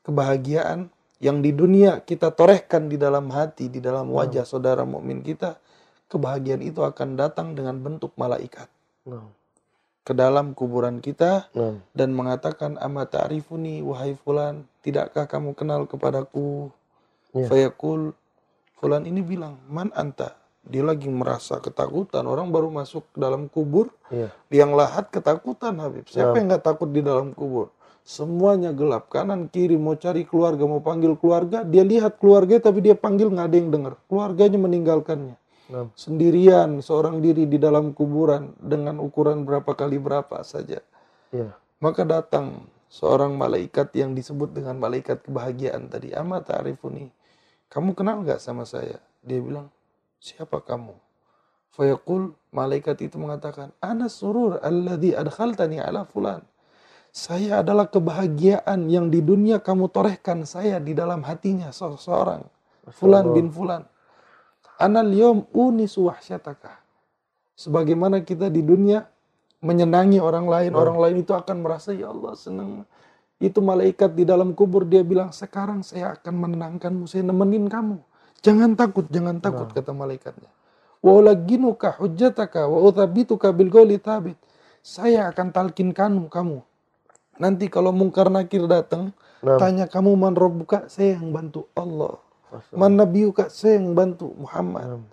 kebahagiaan 0.07 0.87
yang 1.19 1.43
di 1.43 1.51
dunia 1.51 1.99
kita 2.07 2.31
torehkan 2.31 2.87
di 2.87 2.95
dalam 2.95 3.27
hati, 3.35 3.67
di 3.67 3.83
dalam 3.83 4.07
nah. 4.07 4.23
wajah 4.23 4.47
saudara 4.47 4.87
mukmin 4.87 5.19
kita, 5.19 5.59
kebahagiaan 6.07 6.63
itu 6.63 6.79
akan 6.87 7.19
datang 7.19 7.51
dengan 7.51 7.83
bentuk 7.83 8.15
malaikat. 8.15 8.71
Nah. 9.11 9.42
Ke 10.03 10.11
dalam 10.11 10.51
kuburan 10.51 10.99
kita 10.99 11.47
nah. 11.55 11.79
dan 11.95 12.11
mengatakan 12.11 12.75
ama 12.79 13.07
ta'rifuni 13.07 13.79
wahai 13.79 14.19
fulan, 14.19 14.67
tidakkah 14.83 15.25
kamu 15.31 15.55
kenal 15.55 15.87
kepadaku? 15.87 16.71
Yeah. 17.31 17.47
Fayaqul 17.47 18.11
fulan 18.77 19.07
ini 19.07 19.23
bilang, 19.23 19.63
"Man 19.71 19.95
anta?" 19.95 20.35
Dia 20.63 20.83
lagi 20.83 21.11
merasa 21.11 21.59
ketakutan. 21.59 22.23
Orang 22.23 22.51
baru 22.51 22.71
masuk 22.71 23.03
ke 23.11 23.17
dalam 23.19 23.47
kubur, 23.51 23.91
yeah. 24.11 24.31
yang 24.51 24.75
lahat 24.75 25.07
ketakutan 25.11 25.75
Habib. 25.79 26.07
Siapa 26.07 26.39
yang 26.39 26.51
nggak 26.51 26.63
takut 26.63 26.91
di 26.91 27.03
dalam 27.03 27.31
kubur? 27.31 27.71
semuanya 28.03 28.75
gelap 28.75 29.07
kanan 29.07 29.47
kiri 29.47 29.79
mau 29.79 29.95
cari 29.95 30.27
keluarga 30.27 30.67
mau 30.67 30.83
panggil 30.83 31.15
keluarga 31.15 31.63
dia 31.63 31.87
lihat 31.87 32.19
keluarga 32.19 32.59
tapi 32.59 32.83
dia 32.83 32.99
panggil 32.99 33.31
nggak 33.31 33.47
ada 33.47 33.57
yang 33.57 33.69
dengar 33.71 33.93
keluarganya 34.11 34.59
meninggalkannya 34.59 35.35
nah. 35.69 35.87
sendirian 35.93 36.79
seorang 36.83 37.19
diri 37.19 37.47
di 37.47 37.61
dalam 37.61 37.91
kuburan 37.95 38.55
dengan 38.59 38.99
ukuran 38.99 39.45
berapa 39.47 39.71
kali 39.75 39.99
berapa 39.99 40.41
saja 40.41 40.81
ya. 41.29 41.53
maka 41.79 42.03
datang 42.03 42.67
seorang 42.89 43.35
malaikat 43.35 43.91
yang 43.95 44.17
disebut 44.17 44.51
dengan 44.51 44.79
malaikat 44.79 45.23
kebahagiaan 45.23 45.87
tadi 45.87 46.11
amat 46.15 46.51
arifuni 46.55 47.11
kamu 47.71 47.93
kenal 47.93 48.21
nggak 48.21 48.41
sama 48.41 48.67
saya 48.67 48.99
dia 49.23 49.39
bilang 49.39 49.69
siapa 50.19 50.59
kamu 50.63 50.95
Fayaqul 51.73 52.37
malaikat 52.53 53.01
itu 53.01 53.17
mengatakan 53.17 53.73
ana 53.81 54.05
surur 54.05 54.61
alladhi 54.61 55.17
adkhaltani 55.17 55.81
ala 55.81 56.05
fulan 56.05 56.45
saya 57.13 57.61
adalah 57.61 57.93
kebahagiaan 57.93 58.89
yang 58.89 59.13
di 59.13 59.21
dunia 59.21 59.61
kamu 59.61 59.85
torehkan 59.93 60.49
saya 60.49 60.81
di 60.81 60.97
dalam 60.97 61.21
hatinya 61.21 61.69
seseorang. 61.69 62.41
Fulan 62.89 63.29
bin 63.37 63.53
Fulan. 63.53 63.85
Anal 64.83 65.15
yom 65.15 65.47
unisu 65.55 66.11
wahsyataka. 66.11 66.83
Sebagaimana 67.55 68.19
kita 68.19 68.51
di 68.51 68.59
dunia 68.59 69.07
menyenangi 69.63 70.19
orang 70.19 70.43
lain, 70.51 70.75
orang 70.75 70.99
lain 70.99 71.15
itu 71.23 71.31
akan 71.31 71.63
merasa 71.63 71.95
ya 71.95 72.11
Allah 72.11 72.35
senang. 72.35 72.83
Itu 73.39 73.63
malaikat 73.63 74.11
di 74.11 74.27
dalam 74.27 74.51
kubur 74.51 74.83
dia 74.83 74.99
bilang 75.07 75.31
sekarang 75.31 75.87
saya 75.87 76.19
akan 76.19 76.35
menenangkanmu, 76.35 77.07
saya 77.07 77.23
nemenin 77.23 77.71
kamu. 77.71 78.03
Jangan 78.43 78.75
takut, 78.75 79.07
jangan 79.07 79.39
takut 79.39 79.71
nah. 79.71 79.75
kata 79.79 79.91
malaikatnya. 79.95 80.51
Wa 80.99 81.11
ulaginuka 81.15 81.95
hujjataka 81.95 82.67
wa 82.67 82.83
uthabituka 82.83 83.55
bil 83.55 83.71
tabit. 84.03 84.35
Saya 84.83 85.31
akan 85.31 85.55
talkinkanmu 85.55 86.27
kamu 86.27 86.59
Nanti 87.41 87.65
kalau 87.65 87.89
mungkar 87.89 88.29
nakir 88.29 88.69
datang, 88.69 89.09
nah. 89.41 89.57
tanya 89.57 89.89
kamu 89.89 90.13
man 90.13 90.37
buka 90.37 90.85
saya 90.85 91.17
yang 91.17 91.33
bantu 91.33 91.65
Allah. 91.73 92.21
Man 92.73 92.99
nabiyuka, 92.99 93.49
saya 93.49 93.81
yang 93.81 93.93
bantu 93.97 94.33
Muhammad. 94.37 95.05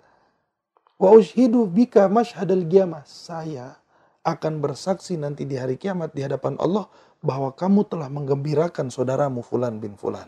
Wa 1.01 1.09
ushidu 1.13 1.65
bika 1.65 2.05
masyhadal 2.11 2.65
qiyamah. 2.65 3.01
Saya 3.07 3.81
akan 4.21 4.61
bersaksi 4.61 5.17
nanti 5.17 5.49
di 5.49 5.57
hari 5.57 5.77
kiamat 5.77 6.13
di 6.13 6.21
hadapan 6.21 6.57
Allah 6.61 6.85
bahwa 7.25 7.53
kamu 7.53 7.85
telah 7.89 8.09
menggembirakan 8.09 8.93
saudaramu 8.93 9.41
fulan 9.41 9.81
bin 9.81 9.97
fulan. 9.97 10.25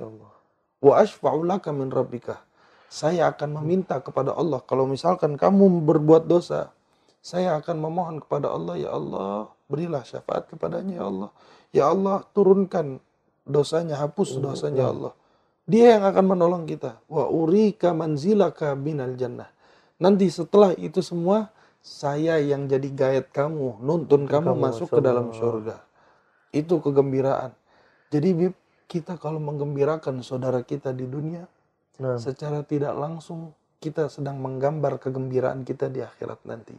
Wa 0.82 1.02
ashfa'u 1.06 1.46
laka 1.46 1.70
min 1.70 1.94
rabbika. 1.94 2.42
Saya 2.90 3.30
akan 3.34 3.58
meminta 3.62 3.98
kepada 4.02 4.34
Allah 4.38 4.62
kalau 4.66 4.86
misalkan 4.86 5.34
kamu 5.38 5.82
berbuat 5.86 6.30
dosa, 6.30 6.70
saya 7.26 7.58
akan 7.58 7.82
memohon 7.82 8.22
kepada 8.22 8.54
Allah 8.54 8.78
ya 8.78 8.94
Allah, 8.94 9.50
berilah 9.66 10.06
syafaat 10.06 10.46
kepadanya 10.50 11.02
ya 11.02 11.06
Allah 11.10 11.32
Ya 11.74 11.90
Allah, 11.90 12.22
turunkan 12.38 13.02
dosanya, 13.50 13.98
hapus 13.98 14.38
dosanya 14.38 14.86
ya 14.86 14.90
Allah. 14.94 15.14
Dia 15.64 15.96
yang 15.98 16.04
akan 16.04 16.36
menolong 16.36 16.64
kita. 16.68 17.00
Wa 17.08 17.32
urika 17.32 17.96
manzilaka 17.96 18.76
binal 18.76 19.16
jannah. 19.16 19.48
Nanti 20.04 20.28
setelah 20.28 20.76
itu 20.76 21.00
semua, 21.00 21.48
saya 21.80 22.40
yang 22.40 22.68
jadi 22.68 22.90
gayet 22.92 23.28
kamu, 23.32 23.80
nuntun 23.80 24.28
kamu, 24.28 24.52
kamu 24.52 24.60
masuk 24.60 24.88
ke 24.92 25.00
dalam 25.00 25.32
surga. 25.32 25.80
Itu 26.52 26.84
kegembiraan. 26.84 27.56
Jadi 28.12 28.30
Bib, 28.36 28.56
kita 28.92 29.16
kalau 29.16 29.40
menggembirakan 29.40 30.20
saudara 30.20 30.62
kita 30.62 30.92
di 30.92 31.08
dunia, 31.08 31.48
nah. 31.98 32.20
secara 32.20 32.62
tidak 32.68 32.94
langsung 32.94 33.56
kita 33.80 34.08
sedang 34.12 34.40
menggambar 34.40 35.00
kegembiraan 35.00 35.64
kita 35.64 35.88
di 35.88 36.04
akhirat 36.04 36.44
nanti. 36.48 36.76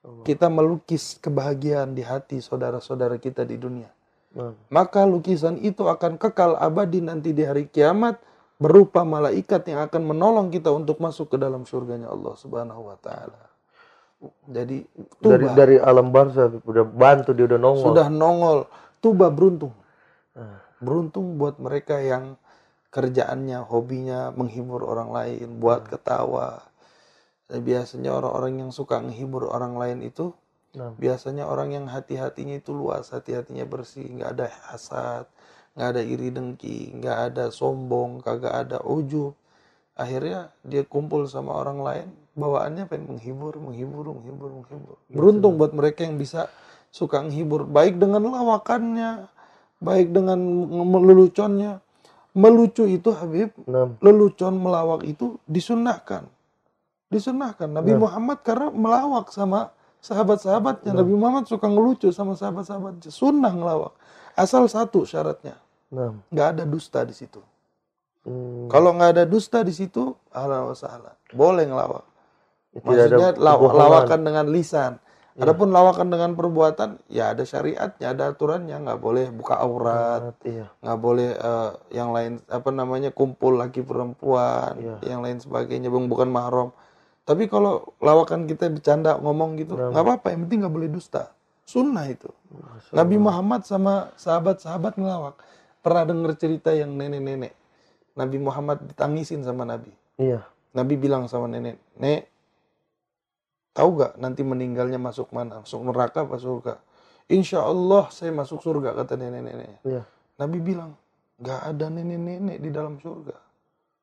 Kita 0.00 0.48
melukis 0.48 1.20
kebahagiaan 1.20 1.92
di 1.92 2.00
hati 2.00 2.40
saudara-saudara 2.40 3.20
kita 3.20 3.44
di 3.44 3.60
dunia. 3.60 3.90
Hmm. 4.30 4.54
Maka 4.70 5.02
lukisan 5.06 5.58
itu 5.58 5.90
akan 5.90 6.14
kekal 6.14 6.54
abadi 6.54 7.02
nanti 7.02 7.34
di 7.34 7.42
hari 7.42 7.66
kiamat 7.66 8.22
berupa 8.60 9.02
malaikat 9.02 9.66
yang 9.66 9.82
akan 9.88 10.02
menolong 10.06 10.52
kita 10.54 10.70
untuk 10.70 11.02
masuk 11.02 11.34
ke 11.34 11.36
dalam 11.40 11.66
surganya 11.66 12.12
Allah 12.12 12.36
Subhanahu 12.38 12.92
wa 12.92 12.96
taala. 13.00 13.50
Jadi 14.46 14.84
tuba. 15.18 15.32
dari 15.32 15.46
dari 15.56 15.76
alam 15.80 16.12
barzah 16.12 16.52
udah 16.62 16.84
bantu 16.84 17.32
dia 17.32 17.48
udah 17.48 17.58
nongol. 17.58 17.86
Sudah 17.90 18.06
nongol. 18.12 18.58
Tuba 19.00 19.32
beruntung. 19.32 19.72
Hmm. 20.36 20.60
Beruntung 20.78 21.40
buat 21.40 21.56
mereka 21.56 21.98
yang 21.98 22.36
kerjaannya, 22.92 23.64
hobinya 23.64 24.30
menghibur 24.36 24.84
orang 24.84 25.10
lain, 25.10 25.58
buat 25.58 25.88
hmm. 25.88 25.90
ketawa. 25.96 26.68
biasanya 27.50 28.14
orang-orang 28.14 28.62
yang 28.62 28.70
suka 28.70 29.02
menghibur 29.02 29.50
orang 29.50 29.74
lain 29.74 30.06
itu 30.06 30.30
Nah. 30.70 30.94
Biasanya 30.94 31.50
orang 31.50 31.74
yang 31.74 31.86
hati-hatinya 31.90 32.54
itu 32.54 32.70
luas, 32.70 33.10
hati-hatinya 33.10 33.66
bersih, 33.66 34.06
nggak 34.06 34.30
ada 34.38 34.46
hasad, 34.70 35.26
nggak 35.74 35.88
ada 35.96 36.02
iri 36.02 36.30
dengki, 36.30 36.94
nggak 36.94 37.18
ada 37.32 37.44
sombong, 37.50 38.22
kagak 38.22 38.54
ada 38.54 38.78
ujub. 38.86 39.34
Akhirnya 39.98 40.54
dia 40.62 40.86
kumpul 40.86 41.26
sama 41.26 41.58
orang 41.58 41.82
lain, 41.82 42.08
bawaannya 42.38 42.86
pengen 42.86 43.18
menghibur, 43.18 43.58
menghibur, 43.58 44.14
menghibur, 44.14 44.50
menghibur. 44.62 44.96
Iya, 45.10 45.14
Beruntung 45.18 45.58
buat 45.58 45.74
mereka 45.74 46.06
yang 46.06 46.16
bisa 46.16 46.46
suka 46.94 47.18
menghibur, 47.18 47.66
baik 47.66 47.98
dengan 47.98 48.30
lawakannya, 48.30 49.26
baik 49.82 50.14
dengan 50.14 50.38
leluconnya. 51.02 51.82
Melucu 52.30 52.86
itu 52.86 53.10
Habib, 53.10 53.50
nah. 53.66 53.90
lelucon 53.98 54.54
melawak 54.54 55.02
itu 55.02 55.34
disunahkan. 55.50 56.30
Disunahkan. 57.10 57.66
Nabi 57.66 57.98
nah. 57.98 58.06
Muhammad 58.06 58.38
karena 58.46 58.70
melawak 58.70 59.34
sama 59.34 59.74
sahabat-sahabatnya. 60.00 60.92
Nah. 60.96 61.04
Nabi 61.04 61.12
Muhammad 61.14 61.44
suka 61.46 61.68
ngelucu 61.68 62.08
sama 62.10 62.34
sahabat-sahabatnya. 62.34 63.12
Sunnah 63.12 63.52
ngelawak. 63.52 63.92
Asal 64.34 64.66
satu 64.66 65.04
syaratnya. 65.04 65.60
Nah. 65.92 66.16
Nggak 66.32 66.48
ada 66.56 66.64
dusta 66.64 67.04
di 67.04 67.14
situ. 67.14 67.40
Hmm. 68.24 68.68
Kalau 68.68 68.92
nggak 68.96 69.10
ada 69.16 69.24
dusta 69.24 69.64
di 69.64 69.72
situ, 69.72 70.12
ahlan 70.32 70.72
salah. 70.76 71.16
Boleh 71.32 71.64
ngelawak. 71.64 72.04
Tidak 72.70 72.86
Maksudnya 72.86 73.30
law 73.40 73.60
lawakan 73.72 74.20
dengan 74.22 74.46
lisan. 74.52 74.92
Ya. 75.38 75.46
Adapun 75.46 75.70
lawakan 75.70 76.10
dengan 76.10 76.34
perbuatan, 76.34 77.00
ya 77.06 77.32
ada 77.32 77.46
syariatnya, 77.46 78.12
ada 78.12 78.34
aturannya, 78.34 78.76
nggak 78.82 79.00
boleh 79.00 79.30
buka 79.30 79.62
aurat, 79.62 80.36
nggak 80.82 80.98
boleh 80.98 81.38
uh, 81.38 81.80
yang 81.94 82.10
lain 82.10 82.42
apa 82.50 82.68
namanya 82.74 83.14
kumpul 83.14 83.54
laki 83.54 83.80
perempuan, 83.86 84.74
iya. 84.76 84.98
yang 85.06 85.22
lain 85.22 85.38
sebagainya, 85.38 85.86
bukan 85.88 86.28
mahram. 86.28 86.74
Tapi 87.30 87.46
kalau 87.46 87.94
lawakan 88.02 88.50
kita 88.50 88.66
bercanda 88.66 89.14
ngomong 89.14 89.54
gitu, 89.62 89.78
nggak 89.78 90.02
apa-apa. 90.02 90.34
Yang 90.34 90.40
penting 90.50 90.58
nggak 90.66 90.74
boleh 90.74 90.90
dusta. 90.90 91.30
Sunnah 91.62 92.10
itu. 92.10 92.26
Nabi 92.90 93.22
Muhammad 93.22 93.62
sama 93.62 94.10
sahabat-sahabat 94.18 94.98
ngelawak. 94.98 95.38
Pernah 95.78 96.10
dengar 96.10 96.34
cerita 96.34 96.74
yang 96.74 96.90
nenek-nenek. 96.98 97.54
Nabi 98.18 98.42
Muhammad 98.42 98.82
ditangisin 98.82 99.46
sama 99.46 99.62
Nabi. 99.62 99.94
Iya. 100.18 100.42
Nabi 100.74 100.98
bilang 100.98 101.30
sama 101.30 101.46
nenek, 101.46 101.78
Nek, 102.02 102.26
tahu 103.78 104.02
gak 104.02 104.18
nanti 104.18 104.42
meninggalnya 104.42 104.98
masuk 104.98 105.30
mana? 105.30 105.62
Masuk 105.62 105.86
neraka 105.86 106.26
apa 106.26 106.34
surga? 106.34 106.82
Insya 107.30 107.62
Allah 107.62 108.10
saya 108.10 108.34
masuk 108.34 108.58
surga, 108.58 108.90
kata 108.90 109.14
nenek-nenek. 109.14 109.86
Iya. 109.86 110.02
Nabi 110.34 110.58
bilang, 110.58 110.98
gak 111.38 111.62
ada 111.62 111.86
nenek-nenek 111.94 112.58
di 112.58 112.70
dalam 112.74 112.98
surga 112.98 113.49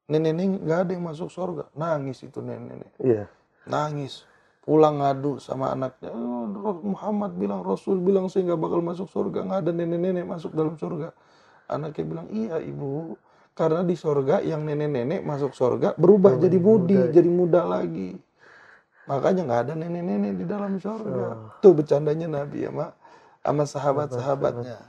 nenek-nenek 0.08 0.64
nggak 0.64 0.80
ada 0.88 0.92
yang 0.96 1.06
masuk 1.06 1.30
surga. 1.30 1.64
Nangis 1.76 2.24
itu 2.24 2.40
nenek-nenek. 2.40 2.92
Iya. 3.04 3.26
Nangis. 3.68 4.24
Pulang 4.64 5.00
ngadu 5.00 5.40
sama 5.40 5.72
anaknya. 5.72 6.12
Oh, 6.12 6.76
Muhammad 6.84 7.36
bilang 7.40 7.64
Rasul 7.64 8.04
bilang 8.04 8.28
saya 8.28 8.52
nggak 8.52 8.60
bakal 8.60 8.80
masuk 8.84 9.08
surga. 9.08 9.48
Nggak 9.48 9.60
ada 9.68 9.72
nenek-nenek 9.72 10.26
masuk 10.28 10.52
dalam 10.56 10.76
surga. 10.76 11.12
Anaknya 11.68 12.04
bilang 12.04 12.28
iya 12.32 12.60
ibu. 12.60 13.16
Karena 13.56 13.84
di 13.84 13.96
surga 13.96 14.44
yang 14.44 14.64
nenek-nenek 14.68 15.24
masuk 15.24 15.56
surga 15.56 15.98
berubah 15.98 16.36
oh, 16.36 16.40
jadi 16.40 16.58
budi 16.60 16.94
muda. 16.94 17.12
jadi 17.12 17.30
muda 17.32 17.62
lagi. 17.64 18.16
Makanya 19.08 19.42
nggak 19.48 19.62
ada 19.68 19.74
nenek-nenek 19.76 20.34
di 20.36 20.46
dalam 20.48 20.72
surga. 20.80 21.26
Oh. 21.32 21.52
tuh 21.64 21.74
bercandanya 21.76 22.28
Nabi 22.28 22.68
ya 22.68 22.72
mak. 22.72 22.92
Sama 23.44 23.64
sahabat-sahabatnya. 23.64 24.80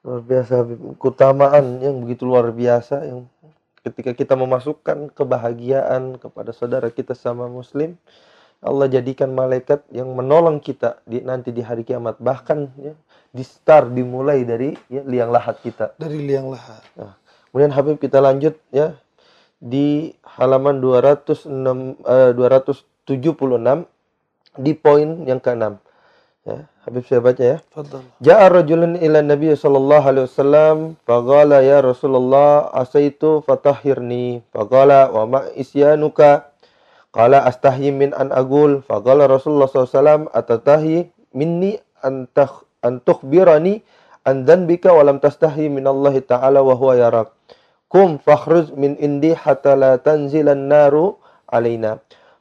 Luar 0.00 0.24
biasa 0.24 0.64
keutamaan 0.96 1.76
yang 1.84 2.00
begitu 2.00 2.24
luar 2.24 2.48
biasa 2.56 3.04
yang 3.04 3.28
ketika 3.80 4.12
kita 4.12 4.34
memasukkan 4.36 5.12
kebahagiaan 5.12 6.20
kepada 6.20 6.52
saudara 6.52 6.92
kita 6.92 7.16
sama 7.16 7.48
muslim 7.48 7.96
Allah 8.60 8.92
jadikan 8.92 9.32
malaikat 9.32 9.88
yang 9.88 10.12
menolong 10.12 10.60
kita 10.60 11.00
di 11.08 11.24
nanti 11.24 11.48
di 11.48 11.64
hari 11.64 11.80
kiamat 11.80 12.20
bahkan 12.20 12.68
ya, 12.76 12.92
di 13.32 13.40
start 13.40 13.96
dimulai 13.96 14.44
dari 14.44 14.76
ya, 14.92 15.00
liang 15.00 15.32
lahat 15.32 15.64
kita. 15.64 15.96
Dari 15.96 16.20
liang 16.20 16.52
lahat. 16.52 16.84
Nah, 16.92 17.16
kemudian 17.48 17.72
Habib 17.72 17.96
kita 17.96 18.20
lanjut 18.20 18.60
ya 18.68 19.00
di 19.56 20.12
halaman 20.36 20.76
206 20.76 21.48
uh, 22.04 22.36
276 22.36 23.16
di 24.60 24.72
poin 24.76 25.08
yang 25.24 25.40
keenam. 25.40 25.80
Ya, 26.40 26.72
Habib 26.88 27.04
saya 27.04 27.20
baca 27.20 27.44
ya. 27.44 27.60
Ja'a 28.24 28.48
rajulun 28.48 28.96
ila 28.96 29.20
Nabi 29.20 29.52
sallallahu 29.52 30.04
alaihi 30.08 30.24
wasallam 30.24 30.76
faqala 31.04 31.60
ya 31.60 31.84
Rasulullah 31.84 32.72
asaitu 32.72 33.44
fatahhirni? 33.44 34.40
Faqala 34.48 35.12
wa 35.12 35.28
ma 35.28 35.40
isyanuka? 35.52 36.48
Qala 37.12 37.44
astahyi 37.44 37.92
min 37.92 38.16
an 38.16 38.32
agul 38.32 38.80
faqala 38.88 39.28
Rasulullah 39.28 39.68
sallallahu 39.68 39.92
alaihi 39.92 40.00
wasallam 40.00 40.22
atatahi 40.32 40.96
minni 41.36 41.76
an 42.00 42.24
takh 42.32 42.64
an 42.80 43.04
tukhbirani 43.04 43.84
an 44.24 44.48
dhanbika 44.48 44.96
wa 44.96 45.04
lam 45.04 45.20
tastahi 45.20 45.68
min 45.68 45.84
Allah 45.84 46.16
taala 46.24 46.64
wa 46.64 46.72
huwa 46.72 46.96
yarak. 46.96 47.28
Kum 47.92 48.16
fakhruj 48.16 48.72
min 48.80 48.96
indi 48.96 49.36
hatta 49.36 49.76
la 49.76 50.00
tanzilan 50.00 50.72
naru 50.72 51.20
alaina 51.52 52.00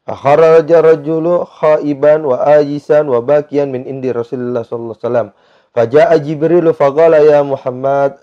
Fakharaja 0.09 0.81
rajulu 0.81 1.45
khaiban 1.45 2.25
wa 2.25 2.41
ajisan 2.57 3.05
wa 3.05 3.21
bakian 3.21 3.69
min 3.69 3.85
indi 3.85 4.09
Rasulullah 4.09 4.65
sallallahu 4.65 4.97
alaihi 4.97 5.05
wasallam. 5.05 5.27
Faja'a 5.69 6.17
Jibril 6.17 6.65
faqala 6.73 7.21
ya 7.21 7.45
Muhammad 7.45 8.17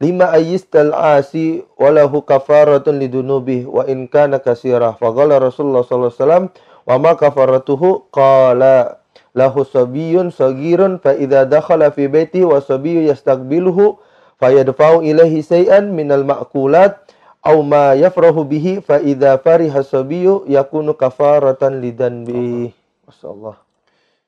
lima 0.00 0.32
ayistal 0.32 0.96
asi 0.96 1.60
walahu 1.76 2.24
kafaratun 2.24 2.96
lidunubih 2.96 3.68
wa 3.68 3.84
in 3.84 4.08
kana 4.08 4.40
kasirah. 4.40 4.96
Faqala 4.96 5.36
Rasulullah 5.36 5.84
sallallahu 5.84 6.08
alaihi 6.08 6.24
wasallam 6.24 6.44
wa 6.88 6.96
ma 6.96 7.12
kafaratuhu 7.12 8.08
qala 8.08 9.04
lahu 9.36 9.60
sabiyun 9.68 10.32
sagirun 10.32 11.04
fa 11.04 11.12
idza 11.12 11.44
dakhala 11.44 11.92
fi 11.92 12.08
baiti 12.08 12.48
wa 12.48 12.64
sabiyun 12.64 13.12
yastaqbiluhu 13.12 14.00
fayadfa'u 14.40 15.04
ilaihi 15.04 15.44
shay'an 15.44 15.92
minal 15.92 16.24
ma'kulat 16.24 16.96
au 17.40 17.64
ma 17.64 17.96
yafrahu 17.96 18.44
bihi 18.44 18.84
fa 18.84 19.00
idza 19.00 19.40
fariha 19.40 19.80
sabiyu 19.80 20.44
yakunu 20.44 20.92
kafaratan 20.96 21.80
lidanbi. 21.80 22.72
Masyaallah. 23.08 23.56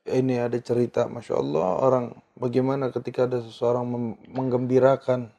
Ya, 0.02 0.18
ini 0.18 0.34
ada 0.34 0.58
cerita, 0.58 1.06
masya 1.06 1.38
Allah 1.38 1.78
orang 1.78 2.06
bagaimana 2.34 2.90
ketika 2.90 3.30
ada 3.30 3.38
seseorang 3.38 3.86
menggembirakan 4.26 5.30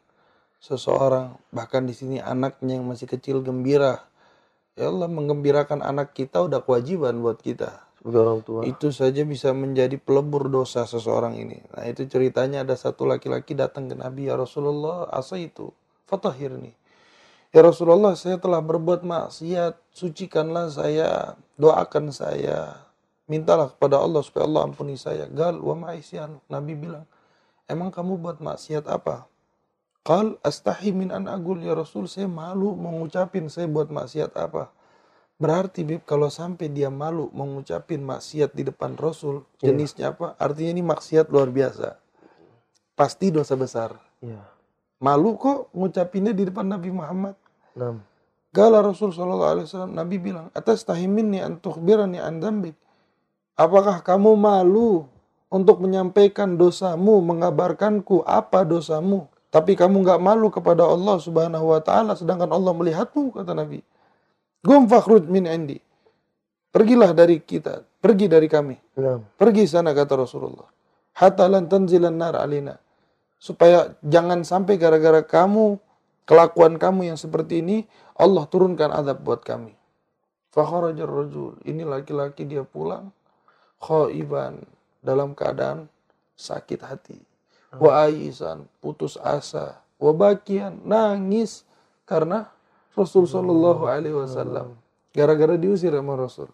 seseorang, 0.64 1.36
bahkan 1.52 1.84
di 1.84 1.92
sini 1.92 2.24
anaknya 2.24 2.80
yang 2.80 2.88
masih 2.88 3.12
kecil 3.12 3.44
gembira. 3.44 4.08
Ya 4.80 4.88
Allah 4.88 5.12
menggembirakan 5.12 5.84
anak 5.84 6.16
kita 6.16 6.48
udah 6.48 6.64
kewajiban 6.64 7.20
buat 7.20 7.44
kita. 7.44 7.84
orang 8.08 8.40
tua. 8.44 8.64
Itu 8.64 8.96
saja 8.96 9.28
bisa 9.28 9.52
menjadi 9.52 10.00
pelebur 10.00 10.48
dosa 10.48 10.88
seseorang 10.88 11.36
ini. 11.36 11.60
Nah 11.76 11.84
itu 11.88 12.08
ceritanya 12.08 12.64
ada 12.64 12.80
satu 12.80 13.04
laki-laki 13.04 13.60
datang 13.60 13.92
ke 13.92 13.96
Nabi 14.00 14.32
ya 14.32 14.40
Rasulullah 14.40 15.12
asa 15.12 15.36
itu 15.40 15.72
fatahir 16.08 16.56
nih 16.56 16.76
Ya 17.54 17.62
Rasulullah, 17.62 18.18
saya 18.18 18.42
telah 18.42 18.66
berbuat 18.66 19.06
maksiat, 19.06 19.78
sucikanlah 19.94 20.74
saya, 20.74 21.38
doakan 21.54 22.10
saya, 22.10 22.82
mintalah 23.30 23.70
kepada 23.70 24.02
Allah 24.02 24.26
supaya 24.26 24.50
Allah 24.50 24.74
ampuni 24.74 24.98
saya. 24.98 25.30
Gal 25.30 25.62
wa 25.62 25.78
ma'isyan. 25.78 26.42
Nabi 26.50 26.74
bilang, 26.74 27.06
emang 27.70 27.94
kamu 27.94 28.18
buat 28.18 28.42
maksiat 28.42 28.90
apa? 28.90 29.30
Qal 30.02 30.42
astahi 30.42 30.98
min 30.98 31.14
an 31.14 31.30
agul 31.30 31.62
ya 31.62 31.78
Rasul, 31.78 32.10
saya 32.10 32.26
malu 32.26 32.74
mengucapin 32.74 33.46
saya 33.54 33.70
buat 33.70 33.94
maksiat 33.94 34.34
apa. 34.34 34.74
Berarti 35.38 35.86
Bib, 35.86 36.10
kalau 36.10 36.34
sampai 36.34 36.74
dia 36.74 36.90
malu 36.90 37.30
mengucapin 37.38 38.02
maksiat 38.02 38.58
di 38.58 38.66
depan 38.66 38.98
Rasul, 38.98 39.46
iya. 39.62 39.70
jenisnya 39.70 40.18
apa? 40.18 40.34
Artinya 40.42 40.74
ini 40.74 40.84
maksiat 40.90 41.30
luar 41.30 41.54
biasa. 41.54 42.02
Pasti 42.98 43.30
dosa 43.30 43.54
besar. 43.54 43.94
Yeah. 44.26 44.42
Malu 45.04 45.36
kok 45.36 45.70
ngucapinnya 45.76 46.32
di 46.32 46.48
depan 46.48 46.64
Nabi 46.64 46.90
Muhammad. 46.90 47.36
Nah. 47.78 47.98
Gala 48.54 48.86
Rasul 48.86 49.10
Shallallahu 49.10 49.52
Alaihi 49.58 49.66
Wasallam 49.66 49.98
Nabi 49.98 50.16
bilang 50.22 50.54
atas 50.54 50.86
tahimin 50.86 51.34
nih 51.34 51.42
antuk 51.42 51.82
birani 51.82 52.22
andambik. 52.22 52.78
Apakah 53.58 54.06
kamu 54.06 54.38
malu 54.38 55.10
untuk 55.50 55.82
menyampaikan 55.82 56.54
dosamu, 56.54 57.18
mengabarkanku 57.26 58.22
apa 58.26 58.62
dosamu? 58.62 59.26
Tapi 59.50 59.78
kamu 59.78 60.06
nggak 60.06 60.22
malu 60.22 60.50
kepada 60.54 60.86
Allah 60.86 61.18
Subhanahu 61.18 61.74
Wa 61.74 61.82
Taala, 61.82 62.14
sedangkan 62.18 62.50
Allah 62.50 62.74
melihatmu 62.74 63.34
kata 63.34 63.54
Nabi. 63.58 63.82
Gum 64.66 64.86
fakhruj 64.90 65.26
min 65.30 65.46
indi. 65.50 65.78
Pergilah 66.74 67.14
dari 67.14 67.38
kita, 67.38 67.86
pergi 68.02 68.26
dari 68.26 68.50
kami. 68.50 68.74
Nah. 68.98 69.22
Pergi 69.38 69.70
sana 69.70 69.94
kata 69.94 70.18
Rasulullah. 70.18 70.66
Hatta 71.14 71.46
lan 71.46 71.70
tanzilan 71.70 72.18
nar 72.18 72.34
alina. 72.38 72.74
Supaya 73.38 73.94
jangan 74.02 74.42
sampai 74.42 74.82
gara-gara 74.82 75.22
kamu 75.22 75.78
kelakuan 76.24 76.80
kamu 76.80 77.14
yang 77.14 77.20
seperti 77.20 77.64
ini, 77.66 77.88
Allah 78.14 78.46
turunkan 78.48 78.94
adab 78.94 79.24
buat 79.26 79.42
kami. 79.42 79.74
Fakharajar 80.54 81.10
rajul. 81.10 81.58
Ini 81.66 81.82
laki-laki 81.82 82.46
dia 82.46 82.62
pulang. 82.62 83.10
Khaiban. 83.82 84.62
Dalam 85.02 85.34
keadaan 85.34 85.90
sakit 86.38 86.80
hati. 86.86 87.18
Wa 87.74 88.06
aisan. 88.06 88.70
Putus 88.78 89.18
asa. 89.18 89.82
Wa 89.98 90.14
bakian. 90.14 90.78
Nangis. 90.86 91.66
Karena 92.06 92.54
Rasul 92.94 93.26
Sallallahu 93.26 93.90
Alaihi 93.90 94.14
Wasallam. 94.14 94.78
Gara-gara 95.10 95.58
diusir 95.58 95.90
sama 95.90 96.14
Rasul. 96.14 96.54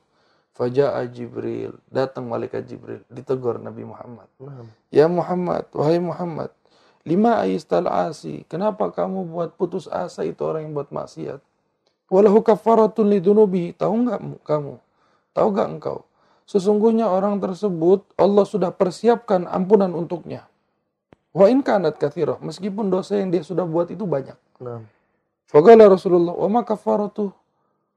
Faja'a 0.55 1.03
Jibril. 1.11 1.75
Datang 1.91 2.23
malaikat 2.27 2.63
Jibril. 2.71 3.03
Ditegur 3.11 3.59
Nabi 3.59 3.83
Muhammad. 3.83 4.31
Ya 4.91 5.11
Muhammad. 5.11 5.67
Wahai 5.75 5.99
Muhammad. 5.99 6.55
Lima 7.07 7.39
ayistal 7.39 7.87
asi. 7.87 8.43
Kenapa 8.51 8.91
kamu 8.91 9.27
buat 9.29 9.55
putus 9.55 9.87
asa 9.87 10.27
itu 10.27 10.43
orang 10.43 10.67
yang 10.67 10.73
buat 10.75 10.91
maksiat? 10.91 11.39
Walahu 12.09 12.41
kafaratun 12.41 13.07
lidunubi. 13.07 13.71
Tahu 13.77 13.93
nggak 14.05 14.21
kamu? 14.43 14.73
Tahu 15.31 15.47
nggak 15.53 15.67
engkau? 15.79 16.03
Sesungguhnya 16.49 17.05
orang 17.05 17.37
tersebut 17.37 18.09
Allah 18.17 18.43
sudah 18.43 18.73
persiapkan 18.73 19.45
ampunan 19.45 19.93
untuknya. 19.93 20.49
Wa 21.29 21.45
in 21.45 21.61
kanat 21.61 22.01
kathirah. 22.01 22.41
Meskipun 22.41 22.89
dosa 22.89 23.21
yang 23.21 23.29
dia 23.29 23.45
sudah 23.45 23.63
buat 23.63 23.93
itu 23.93 24.03
banyak. 24.09 24.35
Nah. 24.59 24.81
Fagala 25.45 25.85
Rasulullah. 25.85 26.33
Wa 26.33 26.49
ma 26.49 26.65
kafaratu. 26.65 27.29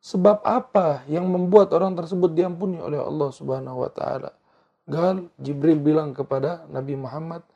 Sebab 0.02 0.42
apa 0.42 1.06
yang 1.06 1.30
membuat 1.30 1.70
orang 1.70 1.94
tersebut 1.94 2.34
diampuni 2.34 2.76
oleh 2.82 2.98
Allah 2.98 3.30
subhanahu 3.30 3.86
wa 3.86 3.90
ta'ala? 3.90 4.34
Gal 4.82 5.30
Jibril 5.38 5.78
bilang 5.78 6.10
kepada 6.10 6.66
Nabi 6.66 6.98
Muhammad, 6.98 7.46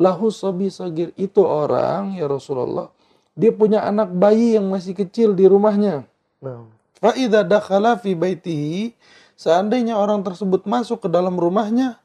lahu 0.00 0.32
sabi 0.32 0.72
sagir 0.72 1.12
itu 1.20 1.44
orang 1.44 2.16
ya 2.16 2.24
Rasulullah 2.24 2.88
dia 3.36 3.52
punya 3.52 3.84
anak 3.84 4.10
bayi 4.16 4.58
yang 4.58 4.68
masih 4.68 4.92
kecil 4.92 5.32
di 5.32 5.46
rumahnya. 5.46 6.04
Nah. 6.42 6.66
Fa'idha 7.00 7.40
dakhala 7.40 7.96
fi 7.96 8.12
baitihi 8.12 8.92
seandainya 9.32 9.96
orang 9.96 10.20
tersebut 10.20 10.68
masuk 10.68 11.04
ke 11.04 11.08
dalam 11.08 11.40
rumahnya 11.40 11.96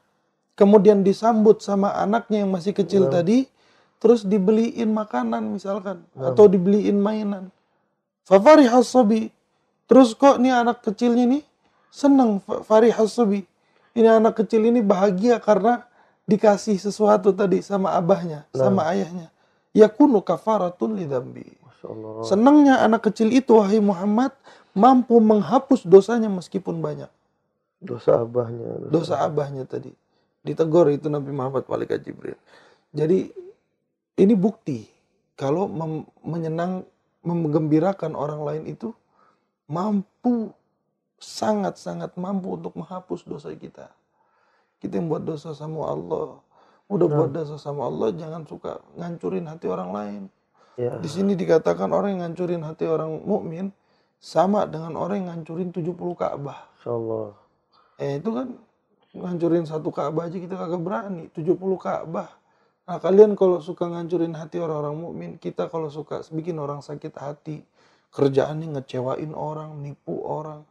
kemudian 0.56 1.04
disambut 1.04 1.60
sama 1.60 1.92
anaknya 1.92 2.44
yang 2.44 2.50
masih 2.52 2.72
kecil 2.72 3.12
nah. 3.12 3.20
tadi 3.20 3.44
terus 4.00 4.24
dibeliin 4.24 4.88
makanan 4.96 5.52
misalkan 5.52 6.00
nah. 6.16 6.32
atau 6.32 6.48
dibeliin 6.48 6.96
mainan. 6.96 7.52
Fafarihas 8.24 8.88
sabi 8.88 9.28
terus 9.84 10.16
kok 10.16 10.40
nih 10.40 10.56
anak 10.56 10.80
kecilnya 10.80 11.28
nih 11.28 11.44
senang 11.92 12.40
farihas 12.64 13.12
sabi. 13.12 13.44
Ini 13.96 14.20
anak 14.20 14.44
kecil 14.44 14.64
ini 14.68 14.84
bahagia 14.84 15.40
karena 15.40 15.84
dikasih 16.26 16.76
sesuatu 16.76 17.30
tadi 17.30 17.62
sama 17.62 17.94
abahnya, 17.94 18.44
nah. 18.50 18.66
sama 18.66 18.82
ayahnya. 18.92 19.30
Yakunu 19.72 20.20
kafaratun 20.20 20.98
lidambi. 20.98 21.46
Senangnya 22.26 22.82
anak 22.82 23.06
kecil 23.06 23.30
itu 23.30 23.54
wahai 23.62 23.78
Muhammad 23.78 24.34
mampu 24.74 25.22
menghapus 25.22 25.86
dosanya 25.86 26.26
meskipun 26.26 26.82
banyak. 26.82 27.08
Dosa 27.78 28.26
abahnya. 28.26 28.90
Dosa, 28.90 28.90
dosa 28.90 29.14
abahnya 29.22 29.62
tadi. 29.68 29.94
Ditegur 30.42 30.90
itu 30.90 31.06
Nabi 31.06 31.30
Muhammad 31.30 31.68
malaikat 31.70 32.02
Jibril. 32.02 32.34
Jadi 32.90 33.30
ini 34.18 34.34
bukti 34.34 34.88
kalau 35.38 35.68
menyenang 36.24 36.88
menggembirakan 37.26 38.16
orang 38.16 38.40
lain 38.42 38.62
itu 38.70 38.90
mampu 39.68 40.50
sangat-sangat 41.18 42.14
mampu 42.16 42.54
untuk 42.56 42.74
menghapus 42.78 43.26
dosa 43.26 43.50
kita. 43.52 43.90
Kita 44.80 45.00
yang 45.00 45.08
buat 45.08 45.24
dosa 45.24 45.56
sama 45.56 45.88
Allah. 45.88 46.40
Udah 46.86 47.06
buat 47.10 47.30
nah. 47.34 47.42
dosa 47.42 47.58
sama 47.58 47.90
Allah, 47.90 48.14
jangan 48.14 48.46
suka 48.46 48.78
ngancurin 48.94 49.46
hati 49.50 49.66
orang 49.66 49.90
lain. 49.90 50.22
Ya. 50.76 50.94
Di 51.00 51.08
sini 51.08 51.34
dikatakan 51.34 51.90
orang 51.90 52.16
yang 52.16 52.30
ngancurin 52.30 52.62
hati 52.62 52.84
orang 52.86 53.24
mukmin 53.24 53.72
sama 54.20 54.68
dengan 54.68 54.94
orang 55.00 55.24
yang 55.24 55.28
ngancurin 55.40 55.72
70 55.72 55.96
Ka'bah. 56.14 56.68
Insyaallah. 56.78 57.28
Eh 57.96 58.20
itu 58.20 58.30
kan 58.30 58.48
ngancurin 59.16 59.64
satu 59.64 59.88
Ka'bah 59.88 60.28
aja 60.28 60.36
kita 60.36 60.54
kagak 60.54 60.82
berani, 60.84 61.32
70 61.32 61.56
Ka'bah. 61.80 62.28
Nah, 62.86 63.02
kalian 63.02 63.34
kalau 63.34 63.58
suka 63.58 63.90
ngancurin 63.90 64.36
hati 64.38 64.62
orang-orang 64.62 64.94
mukmin, 64.94 65.30
kita 65.42 65.66
kalau 65.66 65.90
suka 65.90 66.22
bikin 66.30 66.54
orang 66.60 66.84
sakit 66.86 67.18
hati, 67.18 67.66
kerjaannya 68.14 68.78
ngecewain 68.78 69.34
orang, 69.34 69.82
nipu 69.82 70.22
orang. 70.22 70.62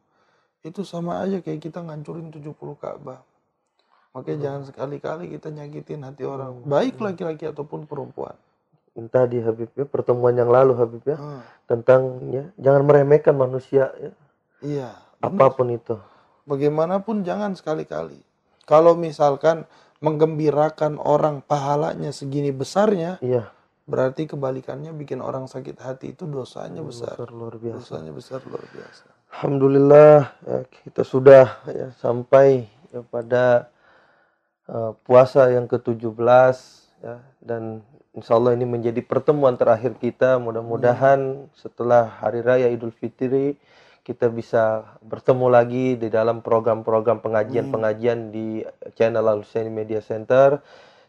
itu 0.66 0.82
sama 0.82 1.22
aja 1.22 1.46
kayak 1.46 1.62
kita 1.62 1.78
ngancurin 1.86 2.34
70 2.34 2.50
Ka'bah. 2.82 3.22
Makanya 4.16 4.38
hmm. 4.40 4.46
jangan 4.48 4.64
sekali-kali 4.64 5.24
kita 5.28 5.52
nyakitin 5.52 6.08
hati 6.08 6.24
orang, 6.24 6.64
hmm. 6.64 6.72
baik 6.72 7.04
laki-laki 7.04 7.52
ataupun 7.52 7.84
perempuan. 7.84 8.40
Tadi 8.96 9.44
Habib 9.44 9.76
ya 9.76 9.84
pertemuan 9.84 10.32
yang 10.40 10.48
lalu 10.48 10.72
Habib 10.80 11.04
ya 11.04 11.20
hmm. 11.20 11.68
tentang 11.68 12.32
ya 12.32 12.48
jangan 12.56 12.88
meremehkan 12.88 13.36
manusia 13.36 13.92
ya. 14.00 14.12
Iya. 14.64 14.90
Apa 15.20 15.52
pun 15.52 15.68
itu. 15.68 16.00
Bagaimanapun 16.48 17.28
jangan 17.28 17.60
sekali-kali. 17.60 18.24
Kalau 18.64 18.96
misalkan 18.96 19.68
menggembirakan 20.00 20.96
orang 20.96 21.44
pahalanya 21.44 22.16
segini 22.16 22.56
besarnya, 22.56 23.20
iya. 23.20 23.52
berarti 23.84 24.32
kebalikannya 24.32 24.96
bikin 24.96 25.20
orang 25.20 25.52
sakit 25.52 25.76
hati 25.82 26.16
itu 26.16 26.24
dosanya 26.24 26.80
hmm, 26.80 26.90
besar. 26.90 27.20
besar 27.20 27.30
luar 27.36 27.56
biasa. 27.60 27.78
Dosanya 27.84 28.12
besar 28.16 28.40
luar 28.48 28.64
biasa. 28.72 29.04
Alhamdulillah 29.36 30.18
ya, 30.48 30.60
kita 30.72 31.04
sudah 31.04 31.46
ya, 31.68 31.92
sampai 32.00 32.72
ya, 32.96 33.04
pada 33.04 33.75
uh, 34.70 34.94
puasa 35.06 35.50
yang 35.54 35.66
ke-17 35.70 36.58
ya. 37.02 37.22
Dan 37.42 37.86
insya 38.16 38.38
Allah 38.38 38.58
ini 38.58 38.66
menjadi 38.66 39.02
pertemuan 39.06 39.58
terakhir 39.60 39.98
kita. 39.98 40.38
Mudah-mudahan 40.42 41.50
setelah 41.54 42.10
hari 42.22 42.42
raya 42.42 42.70
Idul 42.70 42.94
Fitri 42.94 43.58
kita 44.06 44.30
bisa 44.30 44.86
bertemu 45.02 45.50
lagi 45.50 45.98
di 45.98 46.14
dalam 46.14 46.46
program-program 46.46 47.26
pengajian-pengajian 47.26 48.30
di 48.30 48.62
channel 48.94 49.26
Al 49.26 49.42
Husaini 49.42 49.74
Media 49.74 49.98
Center. 49.98 50.62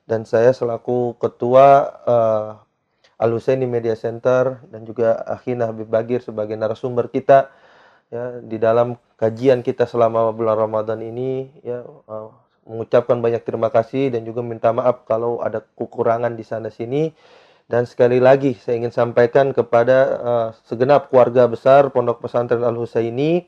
Dan 0.09 0.25
saya 0.25 0.57
selaku 0.57 1.21
ketua 1.21 1.93
uh, 2.09 2.51
Al 3.21 3.31
Husaini 3.37 3.69
Media 3.69 3.93
Center 3.97 4.65
dan 4.73 4.89
juga 4.89 5.21
Akhina 5.29 5.69
Habib 5.69 5.89
Bagir 5.89 6.25
sebagai 6.25 6.57
narasumber 6.57 7.13
kita 7.13 7.53
ya 8.07 8.39
di 8.39 8.57
dalam 8.57 8.95
kajian 9.19 9.67
kita 9.67 9.83
selama 9.89 10.31
bulan 10.31 10.55
Ramadan 10.55 11.03
ini 11.03 11.51
ya 11.67 11.83
uh, 11.83 12.31
mengucapkan 12.67 13.23
banyak 13.23 13.47
terima 13.47 13.71
kasih 13.71 14.11
dan 14.11 14.27
juga 14.27 14.43
minta 14.43 14.75
maaf 14.75 15.07
kalau 15.07 15.41
ada 15.41 15.63
kekurangan 15.79 16.35
di 16.35 16.45
sana 16.45 16.69
sini. 16.69 17.15
Dan 17.67 17.83
sekali 17.83 18.23
lagi 18.23 18.55
saya 18.55 18.79
ingin 18.79 18.95
sampaikan 18.95 19.51
kepada 19.51 19.99
uh, 20.23 20.49
segenap 20.71 21.11
keluarga 21.11 21.51
besar 21.51 21.91
Pondok 21.91 22.23
Pesantren 22.23 22.63
Al 22.63 22.79
Husaini, 22.79 23.43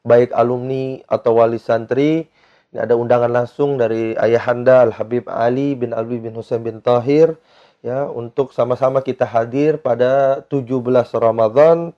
baik 0.00 0.32
alumni 0.32 0.96
atau 1.04 1.36
wali 1.36 1.60
santri, 1.60 2.24
ini 2.72 2.78
ada 2.80 2.96
undangan 2.96 3.28
langsung 3.28 3.76
dari 3.76 4.16
ayahanda 4.16 4.80
Al 4.88 4.96
Habib 4.96 5.28
Ali 5.28 5.76
bin 5.76 5.92
Alwi 5.92 6.24
bin 6.24 6.32
Husain 6.32 6.64
bin 6.64 6.80
Tahir 6.80 7.36
ya 7.84 8.08
untuk 8.08 8.56
sama-sama 8.56 9.04
kita 9.04 9.28
hadir 9.28 9.76
pada 9.76 10.40
17 10.48 10.80
Ramadan 11.12 11.92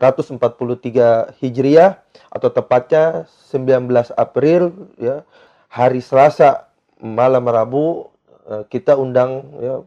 1443 0.00 1.36
Hijriah 1.44 2.00
atau 2.32 2.48
tepatnya 2.48 3.28
19 3.52 4.16
April 4.16 4.72
ya 4.96 5.28
hari 5.68 6.00
Selasa 6.00 6.72
malam 6.96 7.44
Rabu 7.44 8.10
Eh, 8.50 8.64
kita 8.66 8.98
undang 8.98 9.46
ya 9.62 9.86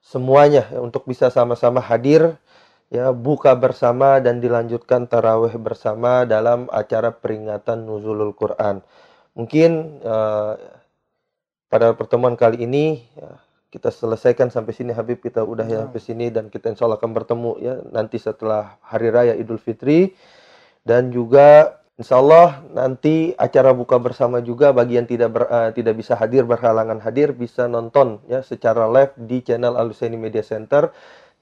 semuanya 0.00 0.64
ya, 0.72 0.80
untuk 0.80 1.04
bisa 1.04 1.28
sama-sama 1.28 1.84
hadir 1.84 2.40
ya 2.88 3.12
buka 3.12 3.52
bersama 3.52 4.16
dan 4.24 4.40
dilanjutkan 4.40 5.04
taraweh 5.04 5.52
bersama 5.60 6.24
dalam 6.24 6.72
acara 6.72 7.12
peringatan 7.12 7.84
nuzulul 7.84 8.32
Quran. 8.32 8.80
Mungkin 9.36 10.00
uh, 10.04 10.56
pada 11.72 11.96
pertemuan 11.96 12.36
kali 12.36 12.64
ini 12.64 13.00
ya, 13.16 13.32
kita 13.72 13.88
selesaikan 13.88 14.52
sampai 14.52 14.76
sini 14.76 14.92
Habib. 14.92 15.24
Kita 15.24 15.40
udah 15.40 15.64
ya 15.64 15.88
sampai 15.88 16.02
sini 16.04 16.28
dan 16.28 16.52
kita 16.52 16.68
insya 16.68 16.84
Allah 16.84 17.00
akan 17.00 17.12
bertemu 17.16 17.50
ya 17.64 17.74
nanti 17.88 18.20
setelah 18.20 18.76
hari 18.84 19.08
raya 19.08 19.32
Idul 19.32 19.56
Fitri. 19.56 20.12
Dan 20.84 21.08
juga 21.08 21.80
Insya 21.92 22.18
Allah 22.18 22.64
nanti 22.72 23.36
acara 23.36 23.70
buka 23.76 24.00
bersama 24.00 24.40
juga 24.40 24.72
bagi 24.72 24.96
yang 24.96 25.04
tidak 25.04 25.28
ber, 25.28 25.44
uh, 25.46 25.70
tidak 25.76 26.00
bisa 26.00 26.16
hadir 26.16 26.42
berhalangan 26.42 26.98
hadir 27.04 27.36
bisa 27.36 27.68
nonton 27.68 28.18
ya 28.26 28.40
secara 28.40 28.88
live 28.88 29.12
di 29.14 29.44
channel 29.44 29.76
Aluseni 29.76 30.16
Media 30.16 30.40
Center. 30.40 30.88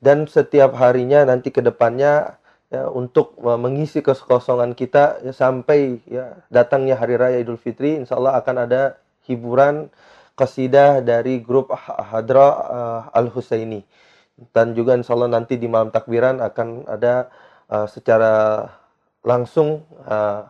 Dan 0.02 0.26
setiap 0.26 0.74
harinya 0.76 1.22
nanti 1.22 1.48
ke 1.54 1.62
depannya 1.62 2.36
ya 2.66 2.90
untuk 2.90 3.38
uh, 3.40 3.56
mengisi 3.56 4.02
kekosongan 4.02 4.74
kita 4.74 5.22
ya, 5.22 5.32
sampai 5.32 6.02
ya 6.04 6.34
datangnya 6.50 6.98
hari 6.98 7.14
raya 7.14 7.38
Idul 7.38 7.56
Fitri 7.56 7.96
Insya 8.02 8.18
Allah 8.18 8.36
akan 8.42 8.66
ada 8.66 8.98
hiburan 9.30 9.86
kasidah 10.40 11.04
dari 11.04 11.44
grup 11.44 11.68
Hadra 11.76 12.48
uh, 12.48 13.00
Al 13.12 13.28
Husaini 13.28 13.84
dan 14.56 14.72
juga 14.72 14.96
Insya 14.96 15.12
Allah 15.12 15.28
nanti 15.28 15.60
di 15.60 15.68
malam 15.68 15.92
takbiran 15.92 16.40
akan 16.40 16.88
ada 16.88 17.28
uh, 17.68 17.84
secara 17.84 18.64
langsung 19.20 19.84
uh, 20.08 20.48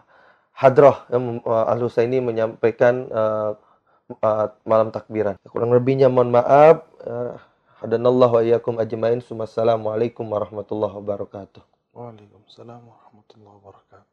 hadrah 0.54 1.10
yang 1.10 1.42
uh, 1.42 1.66
Al 1.66 1.82
Husaini 1.82 2.22
menyampaikan 2.22 3.10
uh, 3.10 3.58
uh, 4.22 4.46
malam 4.62 4.94
takbiran. 4.94 5.34
Kurang 5.50 5.74
lebihnya 5.74 6.06
mohon 6.06 6.30
maaf. 6.30 6.86
Uh, 7.02 7.34
Hadanallahu 7.80 8.36
wa 8.38 8.42
iyyakum 8.44 8.76
ajmain. 8.76 9.24
Wassalamualaikum 9.24 10.28
warahmatullahi 10.28 11.00
wabarakatuh. 11.00 11.64
Waalaikumsalam 11.96 12.84
warahmatullahi 12.84 13.56
wabarakatuh. 13.56 14.09